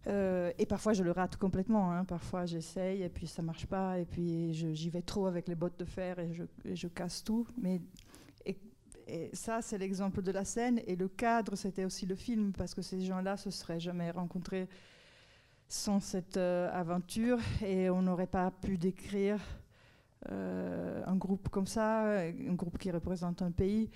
Euh, 0.08 0.52
et 0.58 0.66
parfois, 0.66 0.94
je 0.94 1.04
le 1.04 1.12
rate 1.12 1.36
complètement. 1.36 1.92
Hein. 1.92 2.06
Parfois, 2.06 2.46
j'essaye 2.46 3.04
et 3.04 3.10
puis 3.10 3.28
ça 3.28 3.42
marche 3.42 3.66
pas. 3.66 4.00
Et 4.00 4.06
puis, 4.06 4.54
j'y 4.54 4.90
vais 4.90 5.02
trop 5.02 5.28
avec 5.28 5.50
les 5.50 5.56
bottes 5.56 5.78
de 5.78 5.86
fer 5.86 6.18
et 6.20 6.32
je, 6.74 6.88
casse 6.88 7.22
tout. 7.22 7.46
Mais 7.62 7.82
et, 8.46 8.58
et 9.08 9.30
ça, 9.34 9.62
c'est 9.62 9.78
l'exemple 9.78 10.22
de 10.22 10.32
la 10.32 10.46
scène. 10.46 10.82
Et 10.88 10.96
le 10.96 11.10
cadre, 11.10 11.58
c'était 11.58 11.84
aussi 11.84 12.06
le 12.06 12.16
film 12.16 12.54
parce 12.54 12.74
que 12.74 12.82
ces 12.82 13.02
gens-là 13.02 13.36
se 13.36 13.52
seraient 13.52 13.82
jamais 13.82 14.10
rencontrés 14.10 14.70
sans 15.70 16.00
cette 16.00 16.38
euh, 16.38 16.70
aventure 16.74 17.38
et 17.62 17.90
on 17.90 18.02
n'aurait 18.02 18.28
pas 18.28 18.50
pu 18.50 18.78
décrire 18.78 19.40
euh, 20.32 21.04
un 21.06 21.16
groupe 21.16 21.48
comme 21.50 21.68
ça, 21.68 22.22
un 22.22 22.54
groupe 22.56 22.78
qui 22.78 22.92
représente 22.92 23.44
un 23.44 23.52
pays. 23.52 23.90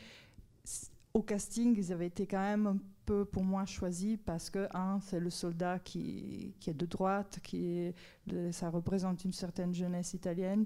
Au 1.14 1.22
casting, 1.22 1.76
ils 1.78 1.92
avaient 1.92 2.08
été 2.08 2.26
quand 2.28 2.40
même 2.40 2.68
un 2.68 2.78
peu 3.06 3.26
pour 3.26 3.44
moi 3.44 3.66
choisis 3.66 4.18
parce 4.24 4.50
que, 4.50 4.68
un, 4.76 5.00
c'est 5.02 5.20
le 5.20 5.30
soldat 5.30 5.80
qui, 5.80 6.56
qui, 6.60 6.70
est 6.70 6.74
de 6.76 6.86
droite, 6.86 7.40
qui 7.44 7.92
ça 8.52 8.70
représente 8.70 9.26
une 9.26 9.34
certaine 9.34 9.74
jeunesse 9.74 10.14
italienne. 10.14 10.66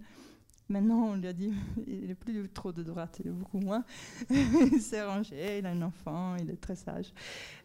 Maintenant, 0.69 1.12
on 1.12 1.15
lui 1.15 1.27
a 1.27 1.34
dit, 1.34 1.53
il 1.88 2.08
n'est 2.08 2.15
plus 2.15 2.49
trop 2.49 2.71
de 2.71 2.84
droite, 2.84 3.17
il 3.19 3.27
est 3.27 3.32
beaucoup 3.32 3.60
moins. 3.60 3.86
il 4.30 4.82
s'est 4.82 5.03
rangé, 5.03 5.60
il 5.60 5.65
a 5.65 5.69
un 5.69 5.82
enfant, 5.82 6.36
il 6.36 6.49
est 6.49 6.60
très 6.60 6.75
sage. 6.75 7.13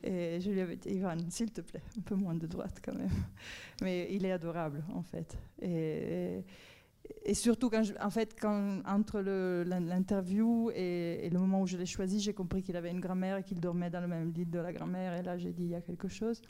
Et 0.02 0.40
je 0.40 0.50
lui 0.50 0.60
avais 0.60 0.76
dit, 0.76 0.90
Ivan, 0.90 1.16
s'il 1.28 1.50
te 1.50 1.60
plaît, 1.60 1.82
un 1.98 2.02
peu 2.02 2.14
moins 2.14 2.34
de 2.34 2.46
droite 2.46 2.80
quand 2.84 2.94
même. 2.94 3.10
Mais 3.82 4.08
il 4.12 4.24
est 4.24 4.32
adorable, 4.32 4.84
en 4.94 5.02
fait. 5.02 5.36
Et, 5.60 6.44
surtout, 7.34 7.70
quand 7.70 7.82
en 8.00 8.10
fait, 8.10 8.36
entre 8.86 9.20
l'interview 9.20 10.70
et, 10.70 11.26
et, 11.26 11.30
le 11.30 11.38
moment 11.38 11.62
où 11.62 11.66
je 11.66 11.76
l'ai 11.76 11.86
choisi, 11.86 12.20
j'ai 12.20 12.34
compris 12.34 12.62
qu'il 12.62 12.76
avait 12.76 12.90
une 12.90 13.00
grand-mère 13.00 13.38
et 13.38 13.42
qu'il 13.42 13.58
dormait 13.58 13.90
dans 13.90 14.00
le 14.00 14.08
même 14.08 14.32
lit 14.32 14.46
de 14.46 14.58
la 14.60 14.72
grand-mère. 14.72 15.14
Et 15.14 15.22
là, 15.22 15.36
j'ai 15.38 15.52
dit, 15.52 15.64
il 15.64 15.70
y 15.70 15.74
a 15.74 15.80
quelque 15.80 16.08
chose 16.08 16.40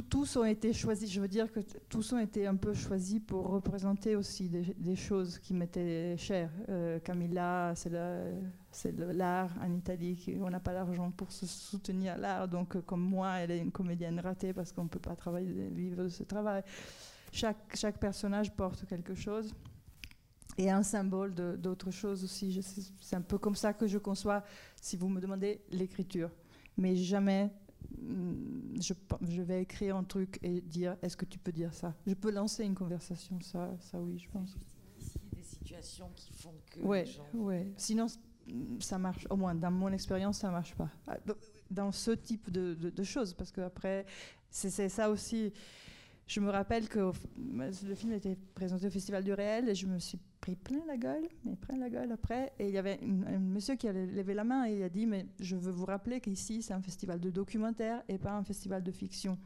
tous 0.00 0.36
ont 0.36 0.44
été 0.44 0.72
choisis, 0.72 1.10
je 1.10 1.20
veux 1.20 1.28
dire 1.28 1.52
que 1.52 1.60
tous 1.88 2.12
ont 2.12 2.18
été 2.18 2.46
un 2.46 2.56
peu 2.56 2.72
choisis 2.72 3.20
pour 3.20 3.48
représenter 3.48 4.16
aussi 4.16 4.48
des, 4.48 4.96
choses 4.96 5.38
qui 5.38 5.52
m'étaient 5.52 6.16
chères. 6.16 6.50
Euh, 6.68 6.98
Camilla, 7.00 7.74
c'est 7.74 7.90
l'art 8.96 9.50
en 9.60 9.72
Italie, 9.74 10.38
on 10.40 10.48
n'a 10.48 10.60
pas 10.60 10.72
l'argent 10.72 11.10
pour 11.10 11.30
se 11.32 11.46
soutenir 11.46 12.16
l'art, 12.16 12.48
donc 12.48 12.76
euh, 12.76 12.80
comme 12.80 13.02
moi, 13.02 13.34
elle 13.40 13.50
est 13.50 13.58
une 13.58 13.72
comédienne 13.72 14.20
ratée 14.20 14.52
parce 14.52 14.72
qu'on 14.72 14.84
ne 14.84 14.88
peut 14.88 14.98
pas 14.98 15.16
travailler, 15.16 15.68
vivre 15.68 16.04
de 16.04 16.08
ce 16.08 16.22
travail. 16.22 16.62
Chaque, 17.30 17.74
chaque 17.74 17.98
personnage 17.98 18.50
porte 18.52 18.86
quelque 18.86 19.14
chose. 19.14 19.54
et 20.56 20.70
un 20.70 20.82
symbole 20.82 21.34
d'autre 21.34 21.90
chose 21.90 22.24
aussi. 22.24 22.62
C'est 23.00 23.16
un 23.16 23.22
peu 23.22 23.38
comme 23.38 23.56
ça 23.56 23.72
que 23.72 23.86
je 23.86 23.98
conçois, 23.98 24.42
si 24.80 24.96
vous 24.96 25.08
me 25.08 25.20
demandez, 25.20 25.60
l'écriture. 25.70 26.30
Mais 26.76 26.96
jamais 26.96 27.50
je, 28.80 28.94
je, 29.22 29.42
vais 29.42 29.62
écrire 29.62 29.96
un 29.96 30.04
truc 30.04 30.38
et 30.42 30.60
dire 30.60 30.96
est-ce 31.02 31.16
que 31.16 31.24
tu 31.24 31.38
peux 31.38 31.52
dire 31.52 31.72
ça? 31.72 31.94
Je 32.06 32.14
peux 32.14 32.30
lancer 32.30 32.64
une 32.64 32.74
conversation, 32.74 33.40
ça, 33.40 33.70
ça 33.80 34.00
oui, 34.00 34.18
je 34.18 34.28
pense. 34.28 34.56
Il 34.98 35.38
y 35.38 35.40
a 35.40 35.42
des 35.42 35.42
situations 35.42 36.10
qui 36.14 36.32
font 36.32 36.54
que. 36.70 36.80
Ouais, 36.80 37.04
ouais. 37.34 37.72
Sinon, 37.76 38.06
ça 38.80 38.98
marche, 38.98 39.26
au 39.30 39.36
moins 39.36 39.54
dans 39.54 39.70
mon 39.70 39.92
expérience, 39.92 40.38
ça 40.38 40.50
marche 40.50 40.74
pas. 40.74 40.90
Ah, 41.06 41.16
dans 41.70 41.92
ce 41.92 42.10
type 42.10 42.50
de, 42.50 42.74
de, 42.74 43.02
choses, 43.02 43.34
parce 43.34 43.50
qu'après, 43.50 44.04
c'est 44.50 44.88
ça 44.88 45.10
aussi. 45.10 45.52
Je 46.26 46.40
me 46.40 46.50
rappelle 46.50 46.88
que 46.88 47.12
le 47.36 47.94
film 47.94 48.12
était 48.12 48.36
présenté 48.54 48.86
au 48.86 48.90
Festival 48.90 49.24
du 49.24 49.32
Réel 49.32 49.68
et 49.68 49.74
je 49.74 49.86
me 49.86 49.98
suis 49.98 50.18
pris 50.42 50.56
plein 50.56 50.84
la 50.86 50.96
gueule, 50.98 51.22
mais 51.44 51.54
plein 51.54 51.78
la 51.78 51.88
gueule 51.88 52.10
après. 52.12 52.52
Et 52.58 52.68
il 52.68 52.74
y 52.74 52.78
avait 52.78 52.98
un 53.02 53.38
monsieur 53.38 53.76
qui 53.76 53.88
a 53.88 53.92
levé 53.92 54.34
la 54.34 54.44
main 54.44 54.66
et 54.66 54.76
il 54.76 54.82
a 54.82 54.88
dit 54.90 55.06
Mais 55.06 55.26
je 55.40 55.56
veux 55.56 55.70
vous 55.70 55.86
rappeler 55.86 56.20
qu'ici, 56.20 56.60
c'est 56.62 56.74
un 56.74 56.82
festival 56.82 57.20
de 57.20 57.30
documentaire 57.30 58.02
et 58.08 58.18
pas 58.18 58.32
un 58.32 58.42
festival 58.42 58.82
de 58.82 58.90
fiction. 58.90 59.38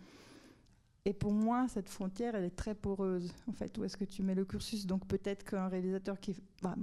Et 1.04 1.12
pour 1.12 1.32
moi, 1.32 1.66
cette 1.68 1.88
frontière, 1.88 2.34
elle 2.34 2.44
est 2.44 2.56
très 2.56 2.74
poreuse. 2.74 3.32
En 3.46 3.52
fait, 3.52 3.76
où 3.78 3.84
est-ce 3.84 3.96
que 3.96 4.06
tu 4.06 4.22
mets 4.22 4.34
le 4.34 4.44
cursus? 4.44 4.86
Donc 4.86 5.06
peut-être 5.06 5.44
qu'un 5.44 5.68
réalisateur 5.68 6.18
qui. 6.18 6.34
Bah, 6.62 6.74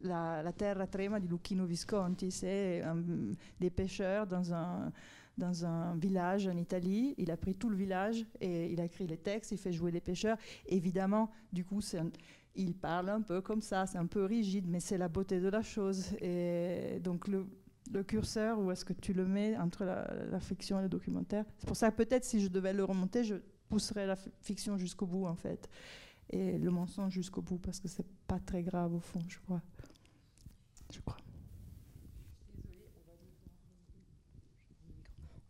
la, 0.00 0.44
la, 0.44 0.52
Terra 0.52 0.86
Trema 0.86 1.18
di 1.18 1.26
Lucchino 1.26 1.66
Visconti, 1.66 2.30
c'est 2.30 2.84
des 3.58 3.70
pêcheurs 3.70 4.28
dans 4.28 4.54
un, 4.54 4.92
dans 5.38 5.64
un 5.64 5.96
village 5.96 6.46
en 6.46 6.56
Italie. 6.56 7.14
Il 7.18 7.30
a 7.30 7.36
pris 7.36 7.54
tout 7.54 7.68
le 7.68 7.76
village 7.76 8.26
et 8.40 8.70
il 8.72 8.80
a 8.80 8.84
écrit 8.84 9.06
les 9.06 9.16
textes, 9.16 9.52
il 9.52 9.58
fait 9.58 9.72
jouer 9.72 9.90
les 9.90 10.00
pêcheurs. 10.00 10.36
Évidemment, 10.66 11.30
du 11.52 11.64
coup, 11.64 11.80
il 12.54 12.74
parle 12.74 13.08
un 13.08 13.22
peu 13.22 13.40
comme 13.40 13.62
ça, 13.62 13.86
c'est 13.86 13.98
un 13.98 14.06
peu 14.06 14.24
rigide, 14.24 14.66
mais 14.68 14.80
c'est 14.80 14.98
la 14.98 15.08
beauté 15.08 15.40
de 15.40 15.48
la 15.48 15.62
chose. 15.62 16.12
Et 16.20 17.00
donc 17.02 17.28
le, 17.28 17.46
curseur, 18.04 18.58
où 18.58 18.70
est-ce 18.70 18.84
que 18.84 18.92
tu 18.92 19.12
le 19.12 19.26
mets 19.26 19.56
entre 19.56 19.84
la, 19.84 20.12
la 20.30 20.40
fiction 20.40 20.78
et 20.78 20.82
le 20.82 20.88
documentaire? 20.88 21.44
C'est 21.58 21.66
pour 21.66 21.76
ça 21.76 21.90
que 21.90 21.96
peut-être 21.96 22.24
si 22.24 22.40
je 22.40 22.48
devais 22.48 22.74
le 22.74 22.84
remonter, 22.84 23.24
je 23.24 23.36
pousserais 23.68 24.06
la 24.06 24.16
fiction 24.42 24.76
jusqu'au 24.76 25.06
bout, 25.06 25.26
en 25.26 25.36
fait. 25.36 25.68
Et 26.30 26.58
le 26.58 26.70
mensonge 26.70 27.12
jusqu'au 27.12 27.40
bout, 27.40 27.58
parce 27.58 27.80
que 27.80 27.88
c'est 27.88 28.06
pas 28.26 28.38
très 28.38 28.62
grave 28.62 28.94
au 28.94 29.00
fond, 29.00 29.20
je 29.28 29.38
crois 29.38 29.62
je 30.90 31.00
crois. 31.00 31.16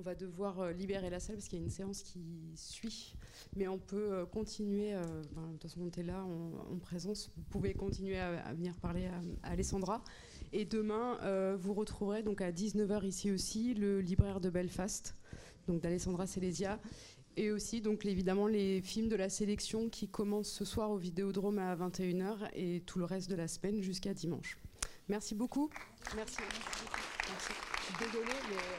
On 0.01 0.05
va 0.05 0.15
devoir 0.15 0.61
euh, 0.61 0.73
libérer 0.73 1.11
la 1.11 1.19
salle 1.19 1.37
parce 1.37 1.49
qu'il 1.49 1.59
y 1.59 1.63
a 1.63 1.65
une 1.65 1.71
séance 1.71 2.03
qui 2.03 2.53
suit. 2.55 3.17
Mais 3.57 3.67
on 3.67 3.79
peut 3.79 4.13
euh, 4.13 4.27
continuer. 4.27 4.95
Euh, 4.95 5.03
de 5.03 5.53
toute 5.53 5.63
façon, 5.63 5.81
on 5.83 6.01
est 6.01 6.05
là 6.05 6.25
en, 6.25 6.79
présence. 6.79 7.33
Vous 7.37 7.43
pouvez 7.51 7.75
continuer 7.75 8.17
à, 8.19 8.53
venir 8.55 8.75
parler 8.77 9.07
à, 9.07 9.51
Alessandra. 9.51 10.05
Et 10.53 10.65
demain, 10.65 11.19
vous 11.57 11.75
retrouverez 11.75 12.23
donc 12.23 12.41
à 12.41 12.51
19h 12.51 13.05
ici 13.05 13.31
aussi 13.31 13.75
le 13.75 14.01
libraire 14.01 14.41
de 14.41 14.49
Belfast, 14.49 15.15
donc 15.67 15.81
d'Alessandra 15.83 16.27
Selesia. 16.27 16.81
Et 17.37 17.51
aussi, 17.51 17.81
donc 17.83 18.07
évidemment, 18.07 18.47
les 18.47 18.81
films 18.81 19.09
de 19.09 19.17
la 19.17 19.29
sélection 19.29 19.91
qui 19.91 20.09
commencent 20.09 20.51
ce 20.51 20.65
soir 20.65 20.91
au 20.91 20.97
Vidéodrome 20.97 21.59
à 21.59 21.77
21h 21.77 22.49
et 22.55 22.81
tout 22.87 22.99
le 22.99 23.05
reste 23.05 23.29
de 23.29 23.37
la 23.37 23.47
semaine 23.47 23.83
jusqu'à 23.83 24.15
dimanche. 24.15 24.59
Merci 25.09 25.35
beaucoup. 25.35 25.69
Merci. 26.17 26.39
Désolée, 27.97 28.43
mais... 28.51 28.79